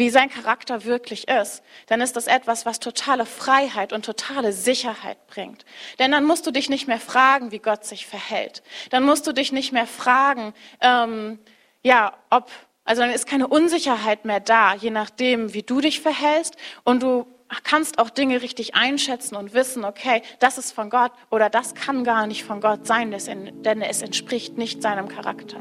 wie 0.00 0.10
sein 0.10 0.30
Charakter 0.30 0.84
wirklich 0.84 1.28
ist, 1.28 1.62
dann 1.86 2.00
ist 2.00 2.16
das 2.16 2.26
etwas, 2.26 2.64
was 2.64 2.80
totale 2.80 3.26
Freiheit 3.26 3.92
und 3.92 4.04
totale 4.04 4.52
Sicherheit 4.52 5.26
bringt. 5.26 5.64
Denn 5.98 6.10
dann 6.10 6.24
musst 6.24 6.46
du 6.46 6.50
dich 6.50 6.70
nicht 6.70 6.88
mehr 6.88 7.00
fragen, 7.00 7.52
wie 7.52 7.58
Gott 7.58 7.84
sich 7.84 8.06
verhält. 8.06 8.62
Dann 8.88 9.04
musst 9.04 9.26
du 9.26 9.32
dich 9.32 9.52
nicht 9.52 9.72
mehr 9.72 9.86
fragen, 9.86 10.54
ähm, 10.80 11.38
ja, 11.82 12.16
ob, 12.30 12.50
also 12.84 13.02
dann 13.02 13.10
ist 13.10 13.26
keine 13.26 13.46
Unsicherheit 13.46 14.24
mehr 14.24 14.40
da, 14.40 14.74
je 14.74 14.90
nachdem, 14.90 15.52
wie 15.52 15.62
du 15.62 15.80
dich 15.80 16.00
verhältst. 16.00 16.56
Und 16.82 17.02
du 17.02 17.26
kannst 17.64 17.98
auch 17.98 18.10
Dinge 18.10 18.42
richtig 18.42 18.74
einschätzen 18.74 19.36
und 19.36 19.54
wissen, 19.54 19.84
okay, 19.84 20.22
das 20.38 20.58
ist 20.58 20.72
von 20.72 20.90
Gott 20.90 21.12
oder 21.30 21.50
das 21.50 21.74
kann 21.74 22.04
gar 22.04 22.26
nicht 22.26 22.44
von 22.44 22.60
Gott 22.60 22.86
sein, 22.86 23.10
denn 23.10 23.82
es 23.82 24.02
entspricht 24.02 24.56
nicht 24.56 24.82
seinem 24.82 25.08
Charakter. 25.08 25.60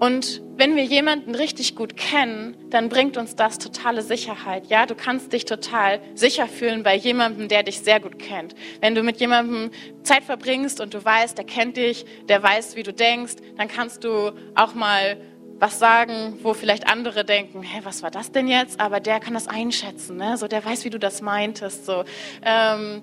Und 0.00 0.40
wenn 0.56 0.76
wir 0.76 0.84
jemanden 0.84 1.34
richtig 1.34 1.76
gut 1.76 1.94
kennen, 1.94 2.56
dann 2.70 2.88
bringt 2.88 3.18
uns 3.18 3.36
das 3.36 3.58
totale 3.58 4.00
Sicherheit. 4.00 4.64
Ja, 4.68 4.86
du 4.86 4.94
kannst 4.94 5.34
dich 5.34 5.44
total 5.44 6.00
sicher 6.14 6.48
fühlen 6.48 6.82
bei 6.82 6.96
jemandem, 6.96 7.48
der 7.48 7.62
dich 7.62 7.80
sehr 7.80 8.00
gut 8.00 8.18
kennt. 8.18 8.54
Wenn 8.80 8.94
du 8.94 9.02
mit 9.02 9.20
jemandem 9.20 9.70
Zeit 10.02 10.24
verbringst 10.24 10.80
und 10.80 10.94
du 10.94 11.04
weißt, 11.04 11.36
der 11.36 11.44
kennt 11.44 11.76
dich, 11.76 12.06
der 12.30 12.42
weiß, 12.42 12.76
wie 12.76 12.82
du 12.82 12.94
denkst, 12.94 13.34
dann 13.58 13.68
kannst 13.68 14.02
du 14.02 14.32
auch 14.54 14.72
mal 14.72 15.18
was 15.60 15.78
sagen, 15.78 16.38
wo 16.42 16.54
vielleicht 16.54 16.88
andere 16.88 17.24
denken, 17.24 17.62
hä, 17.62 17.80
was 17.84 18.02
war 18.02 18.10
das 18.10 18.32
denn 18.32 18.48
jetzt? 18.48 18.80
Aber 18.80 18.98
der 18.98 19.20
kann 19.20 19.34
das 19.34 19.46
einschätzen, 19.46 20.16
ne? 20.16 20.36
So, 20.38 20.48
der 20.48 20.64
weiß, 20.64 20.84
wie 20.84 20.90
du 20.90 20.98
das 20.98 21.20
meintest, 21.20 21.84
so. 21.86 22.04
Ähm, 22.42 23.02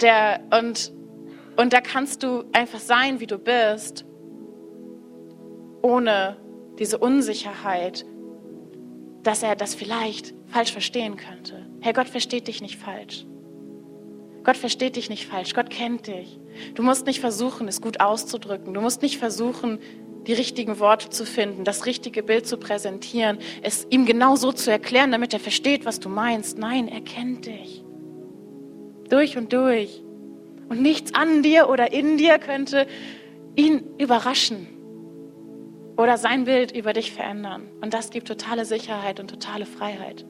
der 0.00 0.40
und 0.58 0.92
und 1.54 1.74
da 1.74 1.82
kannst 1.82 2.22
du 2.22 2.44
einfach 2.52 2.80
sein, 2.80 3.20
wie 3.20 3.26
du 3.26 3.38
bist 3.38 4.06
ohne 5.82 6.38
diese 6.78 6.96
Unsicherheit, 6.96 8.06
dass 9.22 9.42
er 9.42 9.54
das 9.54 9.74
vielleicht 9.74 10.32
falsch 10.46 10.72
verstehen 10.72 11.16
könnte. 11.16 11.66
Herr 11.80 11.92
Gott 11.92 12.08
versteht 12.08 12.48
dich 12.48 12.62
nicht 12.62 12.78
falsch. 12.78 13.26
Gott 14.44 14.56
versteht 14.56 14.96
dich 14.96 15.10
nicht 15.10 15.26
falsch. 15.26 15.54
Gott 15.54 15.70
kennt 15.70 16.06
dich. 16.06 16.40
Du 16.74 16.82
musst 16.82 17.06
nicht 17.06 17.20
versuchen, 17.20 17.68
es 17.68 17.80
gut 17.80 18.00
auszudrücken. 18.00 18.74
Du 18.74 18.80
musst 18.80 19.02
nicht 19.02 19.18
versuchen, 19.18 19.78
die 20.26 20.32
richtigen 20.32 20.78
Worte 20.78 21.10
zu 21.10 21.26
finden, 21.26 21.64
das 21.64 21.86
richtige 21.86 22.22
Bild 22.22 22.46
zu 22.46 22.56
präsentieren, 22.56 23.38
es 23.62 23.86
ihm 23.90 24.06
genau 24.06 24.36
so 24.36 24.52
zu 24.52 24.70
erklären, 24.70 25.10
damit 25.10 25.32
er 25.32 25.40
versteht, 25.40 25.84
was 25.84 26.00
du 26.00 26.08
meinst. 26.08 26.58
Nein, 26.58 26.88
er 26.88 27.00
kennt 27.00 27.46
dich. 27.46 27.84
Durch 29.08 29.36
und 29.36 29.52
durch. 29.52 30.02
Und 30.68 30.80
nichts 30.80 31.14
an 31.14 31.42
dir 31.42 31.68
oder 31.68 31.92
in 31.92 32.16
dir 32.16 32.38
könnte 32.38 32.86
ihn 33.56 33.82
überraschen 33.98 34.68
oder 35.96 36.16
sein 36.16 36.44
Bild 36.44 36.72
über 36.72 36.92
dich 36.92 37.12
verändern. 37.12 37.68
Und 37.80 37.92
das 37.92 38.10
gibt 38.10 38.28
totale 38.28 38.64
Sicherheit 38.64 39.20
und 39.20 39.28
totale 39.28 39.66
Freiheit. 39.66 40.24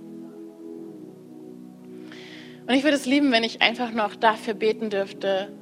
Und 2.66 2.74
ich 2.74 2.85
würde 2.85 2.96
es 2.96 3.07
lieben, 3.07 3.33
wenn 3.33 3.44
ich 3.44 3.61
einfach 3.61 3.92
noch 3.92 4.14
dafür 4.14 4.55
beten 4.55 4.90
dürfte, 4.90 5.52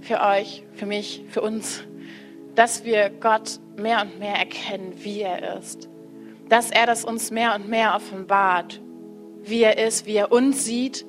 für 0.00 0.20
euch, 0.20 0.64
für 0.72 0.86
mich, 0.86 1.24
für 1.28 1.40
uns, 1.40 1.84
dass 2.54 2.84
wir 2.84 3.10
Gott 3.10 3.58
mehr 3.76 4.02
und 4.02 4.18
mehr 4.18 4.36
erkennen, 4.36 4.92
wie 4.96 5.22
er 5.22 5.58
ist. 5.58 5.88
Dass 6.48 6.70
er 6.70 6.86
das 6.86 7.04
uns 7.04 7.30
mehr 7.30 7.54
und 7.54 7.68
mehr 7.68 7.94
offenbart, 7.94 8.80
wie 9.42 9.62
er 9.62 9.78
ist, 9.78 10.06
wie 10.06 10.16
er 10.16 10.32
uns 10.32 10.64
sieht 10.64 11.04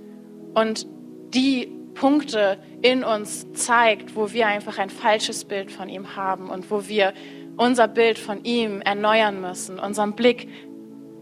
und 0.53 0.87
die 1.33 1.71
Punkte 1.93 2.57
in 2.81 3.03
uns 3.03 3.51
zeigt, 3.53 4.15
wo 4.15 4.31
wir 4.33 4.47
einfach 4.47 4.77
ein 4.77 4.89
falsches 4.89 5.45
Bild 5.45 5.71
von 5.71 5.89
ihm 5.89 6.15
haben 6.15 6.49
und 6.49 6.69
wo 6.69 6.87
wir 6.87 7.13
unser 7.57 7.87
Bild 7.87 8.19
von 8.19 8.43
ihm 8.43 8.81
erneuern 8.81 9.39
müssen, 9.41 9.79
unseren 9.79 10.13
Blick 10.13 10.49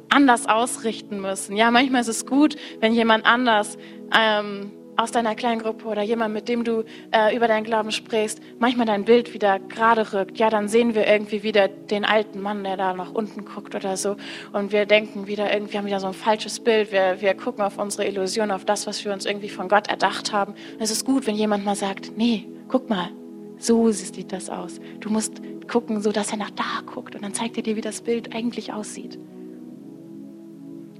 anders 0.09 0.47
ausrichten 0.47 1.21
müssen. 1.21 1.55
Ja, 1.55 1.71
manchmal 1.71 2.01
ist 2.01 2.07
es 2.07 2.25
gut, 2.25 2.55
wenn 2.79 2.93
jemand 2.93 3.25
anders 3.25 3.77
ähm, 4.15 4.71
aus 4.95 5.11
deiner 5.11 5.35
kleinen 5.35 5.61
Gruppe 5.61 5.87
oder 5.87 6.01
jemand, 6.01 6.33
mit 6.33 6.47
dem 6.47 6.63
du 6.63 6.83
äh, 7.11 7.35
über 7.35 7.47
deinen 7.47 7.63
Glauben 7.63 7.91
sprichst, 7.91 8.41
manchmal 8.59 8.85
dein 8.85 9.05
Bild 9.05 9.33
wieder 9.33 9.59
gerade 9.59 10.13
rückt. 10.13 10.37
Ja, 10.37 10.49
dann 10.49 10.67
sehen 10.67 10.95
wir 10.95 11.07
irgendwie 11.07 11.43
wieder 11.43 11.67
den 11.67 12.05
alten 12.05 12.41
Mann, 12.41 12.63
der 12.63 12.77
da 12.77 12.93
nach 12.93 13.11
unten 13.11 13.45
guckt 13.45 13.75
oder 13.75 13.97
so. 13.97 14.15
Und 14.51 14.71
wir 14.71 14.85
denken 14.85 15.27
wieder 15.27 15.53
irgendwie, 15.53 15.77
haben 15.77 15.85
wieder 15.85 15.99
so 15.99 16.07
ein 16.07 16.13
falsches 16.13 16.59
Bild. 16.59 16.91
Wir, 16.91 17.21
wir 17.21 17.33
gucken 17.33 17.63
auf 17.63 17.77
unsere 17.77 18.07
Illusion, 18.07 18.51
auf 18.51 18.65
das, 18.65 18.87
was 18.87 19.03
wir 19.03 19.13
uns 19.13 19.25
irgendwie 19.25 19.49
von 19.49 19.67
Gott 19.67 19.87
erdacht 19.87 20.31
haben. 20.31 20.53
Und 20.53 20.81
es 20.81 20.91
ist 20.91 21.05
gut, 21.05 21.27
wenn 21.27 21.35
jemand 21.35 21.65
mal 21.65 21.75
sagt, 21.75 22.17
nee, 22.17 22.47
guck 22.67 22.89
mal, 22.89 23.09
so 23.57 23.91
sieht 23.91 24.31
das 24.31 24.49
aus. 24.49 24.79
Du 24.99 25.09
musst 25.09 25.41
gucken, 25.69 26.01
so 26.01 26.11
dass 26.11 26.31
er 26.31 26.37
nach 26.37 26.51
da 26.51 26.81
guckt 26.85 27.15
und 27.15 27.23
dann 27.23 27.33
zeigt 27.33 27.57
er 27.57 27.63
dir, 27.63 27.75
wie 27.75 27.81
das 27.81 28.01
Bild 28.01 28.35
eigentlich 28.35 28.73
aussieht. 28.73 29.17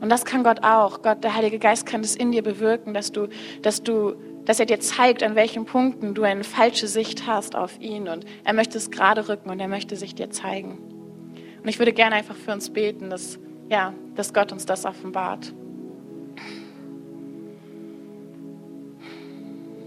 Und 0.03 0.09
das 0.09 0.25
kann 0.25 0.43
Gott 0.43 0.65
auch. 0.65 1.01
Gott, 1.01 1.23
der 1.23 1.33
Heilige 1.33 1.59
Geist 1.59 1.85
kann 1.85 2.01
es 2.01 2.17
in 2.17 2.33
dir 2.33 2.43
bewirken, 2.43 2.93
dass 2.93 3.13
du, 3.13 3.29
dass 3.61 3.83
du, 3.83 4.15
dass 4.43 4.59
er 4.59 4.65
dir 4.65 4.81
zeigt, 4.81 5.23
an 5.23 5.35
welchen 5.35 5.63
Punkten 5.63 6.13
du 6.13 6.23
eine 6.23 6.43
falsche 6.43 6.89
Sicht 6.89 7.25
hast 7.25 7.55
auf 7.55 7.79
ihn 7.79 8.09
und 8.09 8.25
er 8.43 8.51
möchte 8.51 8.77
es 8.77 8.91
gerade 8.91 9.29
rücken 9.29 9.49
und 9.49 9.61
er 9.61 9.69
möchte 9.69 9.95
sich 9.95 10.13
dir 10.13 10.29
zeigen. 10.29 10.77
Und 11.61 11.69
ich 11.69 11.79
würde 11.79 11.93
gerne 11.93 12.15
einfach 12.15 12.35
für 12.35 12.51
uns 12.51 12.69
beten, 12.69 13.09
dass, 13.09 13.39
ja, 13.69 13.93
dass 14.15 14.33
Gott 14.33 14.51
uns 14.51 14.65
das 14.65 14.83
offenbart. 14.83 15.53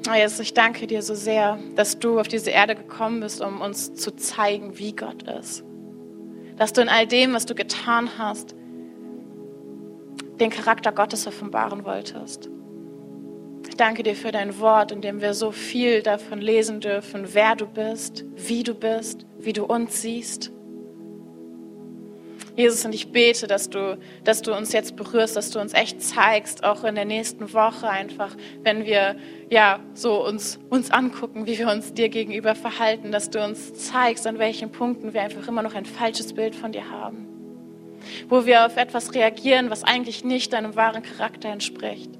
Oh 0.09 0.15
Jesus, 0.15 0.41
ich 0.41 0.55
danke 0.55 0.87
dir 0.87 1.03
so 1.03 1.15
sehr, 1.15 1.59
dass 1.75 1.99
du 1.99 2.19
auf 2.19 2.29
diese 2.29 2.53
Erde 2.53 2.75
gekommen 2.75 3.21
bist, 3.21 3.43
um 3.43 3.61
uns 3.61 3.93
zu 3.93 4.17
zeigen, 4.17 4.79
wie 4.79 4.97
Gott 4.97 5.25
ist. 5.25 5.63
Dass 6.57 6.73
du 6.73 6.81
in 6.81 6.89
all 6.89 7.07
dem, 7.07 7.35
was 7.35 7.45
du 7.45 7.55
getan 7.55 8.09
hast, 8.17 8.56
den 10.41 10.51
Charakter 10.51 10.93
Gottes 10.93 11.27
offenbaren 11.27 11.85
wolltest. 11.85 12.51
Danke 13.77 14.03
dir 14.03 14.15
für 14.15 14.33
dein 14.33 14.59
Wort, 14.59 14.93
in 14.93 15.03
dem 15.03 15.21
wir 15.21 15.35
so 15.35 15.51
viel 15.51 16.03
davon 16.03 16.41
lesen 16.41 16.81
dürfen, 16.81 17.35
wer 17.35 17.57
du 17.57 17.67
bist, 17.67 18.25
wie 18.35 18.63
du 18.63 18.75
bist, 18.75 19.27
wie 19.39 19.53
du 19.53 19.65
uns 19.65 20.01
siehst. 20.01 20.51
Jesus, 22.57 22.87
und 22.87 22.95
ich 22.95 23.13
bete, 23.13 23.47
dass 23.47 23.69
du, 23.69 23.99
dass 24.25 24.41
du 24.41 24.57
uns 24.57 24.73
jetzt 24.73 24.97
berührst, 24.97 25.37
dass 25.37 25.51
du 25.51 25.61
uns 25.61 25.75
echt 25.75 26.01
zeigst, 26.01 26.65
auch 26.65 26.85
in 26.85 26.95
der 26.95 27.05
nächsten 27.05 27.53
Woche 27.53 27.87
einfach, 27.87 28.35
wenn 28.63 28.87
wir 28.87 29.17
ja 29.51 29.79
so 29.93 30.27
uns, 30.27 30.59
uns 30.71 30.91
angucken, 30.91 31.47
wie 31.47 31.59
wir 31.59 31.69
uns 31.69 31.93
dir 31.93 32.09
gegenüber 32.09 32.55
verhalten, 32.55 33.13
dass 33.13 33.29
du 33.29 33.45
uns 33.45 33.75
zeigst, 33.75 34.27
an 34.27 34.39
welchen 34.39 34.73
Punkten 34.73 35.13
wir 35.13 35.21
einfach 35.21 35.47
immer 35.49 35.63
noch 35.63 35.75
ein 35.75 35.85
falsches 35.85 36.33
Bild 36.33 36.55
von 36.55 36.73
dir 36.73 36.89
haben. 36.91 37.36
Wo 38.29 38.47
wir 38.47 38.67
auf 38.67 38.77
etwas 38.77 39.15
reagieren, 39.15 39.71
was 39.71 39.85
eigentlich 39.85 40.25
nicht 40.25 40.53
deinem 40.53 40.77
wahren 40.77 41.03
Charakter 41.03 41.49
entspricht. 41.49 42.11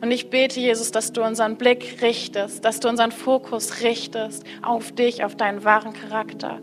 Und 0.00 0.10
ich 0.10 0.30
bete, 0.30 0.60
Jesus, 0.60 0.92
dass 0.92 1.12
du 1.12 1.22
unseren 1.22 1.56
Blick 1.56 2.02
richtest, 2.02 2.64
dass 2.64 2.80
du 2.80 2.88
unseren 2.88 3.12
Fokus 3.12 3.82
richtest 3.82 4.44
auf 4.62 4.92
dich, 4.92 5.24
auf 5.24 5.36
deinen 5.36 5.64
wahren 5.64 5.92
Charakter. 5.92 6.60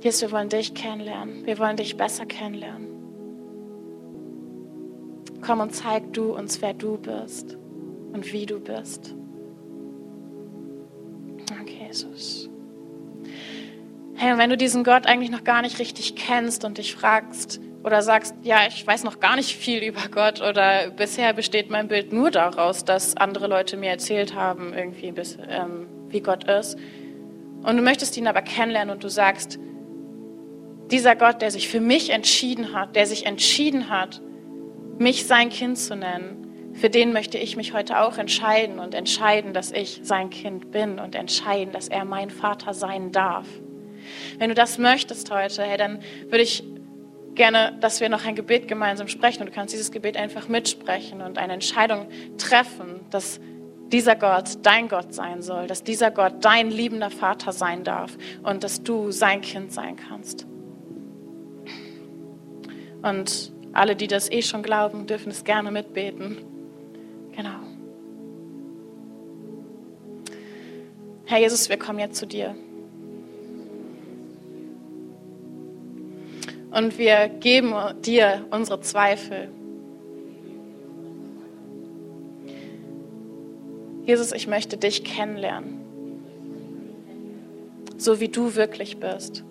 Jesus, 0.00 0.22
wir 0.22 0.32
wollen 0.32 0.48
dich 0.48 0.74
kennenlernen. 0.74 1.46
Wir 1.46 1.58
wollen 1.58 1.76
dich 1.76 1.96
besser 1.96 2.26
kennenlernen. 2.26 2.88
Komm 5.40 5.60
und 5.60 5.74
zeig 5.74 6.12
du 6.12 6.34
uns, 6.34 6.62
wer 6.62 6.74
du 6.74 6.98
bist 6.98 7.56
und 8.12 8.32
wie 8.32 8.46
du 8.46 8.60
bist. 8.60 9.14
Danke, 11.46 11.72
Jesus. 11.86 12.48
Hey, 14.24 14.32
und 14.32 14.38
wenn 14.38 14.48
du 14.48 14.56
diesen 14.56 14.84
Gott 14.84 15.06
eigentlich 15.06 15.30
noch 15.30 15.44
gar 15.44 15.60
nicht 15.60 15.78
richtig 15.78 16.16
kennst 16.16 16.64
und 16.64 16.78
dich 16.78 16.94
fragst 16.94 17.60
oder 17.82 18.00
sagst, 18.00 18.34
ja, 18.42 18.60
ich 18.66 18.86
weiß 18.86 19.04
noch 19.04 19.20
gar 19.20 19.36
nicht 19.36 19.54
viel 19.54 19.82
über 19.82 20.08
Gott 20.10 20.40
oder 20.40 20.88
bisher 20.88 21.34
besteht 21.34 21.68
mein 21.68 21.88
Bild 21.88 22.10
nur 22.10 22.30
daraus, 22.30 22.86
dass 22.86 23.18
andere 23.18 23.48
Leute 23.48 23.76
mir 23.76 23.90
erzählt 23.90 24.34
haben, 24.34 24.72
irgendwie, 24.72 25.12
bis, 25.12 25.36
ähm, 25.46 25.88
wie 26.08 26.22
Gott 26.22 26.44
ist. 26.44 26.78
Und 27.64 27.76
du 27.76 27.82
möchtest 27.82 28.16
ihn 28.16 28.26
aber 28.26 28.40
kennenlernen 28.40 28.94
und 28.94 29.04
du 29.04 29.10
sagst, 29.10 29.58
dieser 30.90 31.16
Gott, 31.16 31.42
der 31.42 31.50
sich 31.50 31.68
für 31.68 31.80
mich 31.80 32.08
entschieden 32.08 32.72
hat, 32.72 32.96
der 32.96 33.04
sich 33.04 33.26
entschieden 33.26 33.90
hat, 33.90 34.22
mich 34.96 35.26
sein 35.26 35.50
Kind 35.50 35.76
zu 35.76 35.96
nennen, 35.96 36.72
für 36.72 36.88
den 36.88 37.12
möchte 37.12 37.36
ich 37.36 37.56
mich 37.56 37.74
heute 37.74 38.00
auch 38.00 38.16
entscheiden 38.16 38.78
und 38.78 38.94
entscheiden, 38.94 39.52
dass 39.52 39.70
ich 39.70 40.00
sein 40.02 40.30
Kind 40.30 40.70
bin 40.70 40.98
und 40.98 41.14
entscheiden, 41.14 41.74
dass 41.74 41.88
er 41.88 42.06
mein 42.06 42.30
Vater 42.30 42.72
sein 42.72 43.12
darf. 43.12 43.46
Wenn 44.38 44.48
du 44.48 44.54
das 44.54 44.78
möchtest 44.78 45.30
heute, 45.30 45.62
hey, 45.62 45.76
dann 45.76 46.00
würde 46.24 46.42
ich 46.42 46.64
gerne, 47.34 47.76
dass 47.80 48.00
wir 48.00 48.08
noch 48.08 48.24
ein 48.24 48.34
Gebet 48.34 48.68
gemeinsam 48.68 49.08
sprechen 49.08 49.40
und 49.40 49.48
du 49.48 49.52
kannst 49.52 49.74
dieses 49.74 49.90
Gebet 49.90 50.16
einfach 50.16 50.48
mitsprechen 50.48 51.20
und 51.20 51.38
eine 51.38 51.54
Entscheidung 51.54 52.08
treffen, 52.38 53.00
dass 53.10 53.40
dieser 53.92 54.16
Gott 54.16 54.58
dein 54.62 54.88
Gott 54.88 55.14
sein 55.14 55.42
soll, 55.42 55.66
dass 55.66 55.82
dieser 55.82 56.10
Gott 56.10 56.44
dein 56.44 56.70
liebender 56.70 57.10
Vater 57.10 57.52
sein 57.52 57.84
darf 57.84 58.16
und 58.42 58.64
dass 58.64 58.82
du 58.82 59.10
sein 59.10 59.40
Kind 59.40 59.72
sein 59.72 59.96
kannst. 59.96 60.46
Und 63.02 63.52
alle, 63.72 63.96
die 63.96 64.06
das 64.06 64.30
eh 64.30 64.42
schon 64.42 64.62
glauben, 64.62 65.06
dürfen 65.06 65.30
es 65.30 65.44
gerne 65.44 65.70
mitbeten. 65.70 66.38
Genau. 67.36 67.60
Herr 71.26 71.38
Jesus, 71.38 71.68
wir 71.68 71.78
kommen 71.78 71.98
jetzt 71.98 72.16
zu 72.16 72.26
dir. 72.26 72.54
Und 76.74 76.98
wir 76.98 77.28
geben 77.28 77.72
dir 78.02 78.44
unsere 78.50 78.80
Zweifel. 78.80 79.48
Jesus, 84.04 84.32
ich 84.32 84.48
möchte 84.48 84.76
dich 84.76 85.04
kennenlernen, 85.04 85.80
so 87.96 88.18
wie 88.18 88.28
du 88.28 88.56
wirklich 88.56 88.98
bist. 88.98 89.44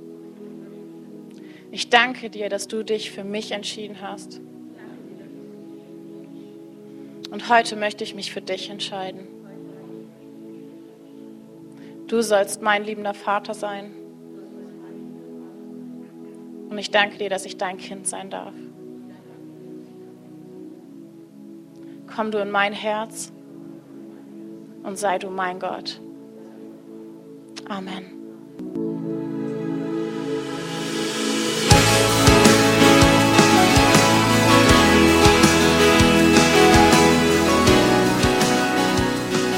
Ich 1.71 1.89
danke 1.89 2.29
dir, 2.29 2.49
dass 2.49 2.67
du 2.67 2.83
dich 2.83 3.09
für 3.09 3.23
mich 3.23 3.51
entschieden 3.51 4.01
hast. 4.01 4.41
Und 7.31 7.47
heute 7.49 7.77
möchte 7.77 8.03
ich 8.03 8.15
mich 8.15 8.33
für 8.33 8.41
dich 8.41 8.69
entscheiden. 8.69 9.27
Du 12.07 12.21
sollst 12.21 12.61
mein 12.61 12.83
liebender 12.83 13.13
Vater 13.13 13.53
sein. 13.53 14.02
Und 16.73 16.79
ich 16.79 16.89
danke 16.89 17.19
dir, 17.19 17.29
dass 17.29 17.45
ich 17.45 17.57
dein 17.57 17.77
Kind 17.77 18.07
sein 18.07 18.31
darf. 18.31 18.51
Komm 22.07 22.31
du 22.31 22.39
in 22.39 22.49
mein 22.49 22.73
Herz 22.73 23.31
und 24.81 24.97
sei 24.97 25.19
du 25.19 25.29
mein 25.29 25.59
Gott. 25.59 26.01
Amen. 27.69 28.12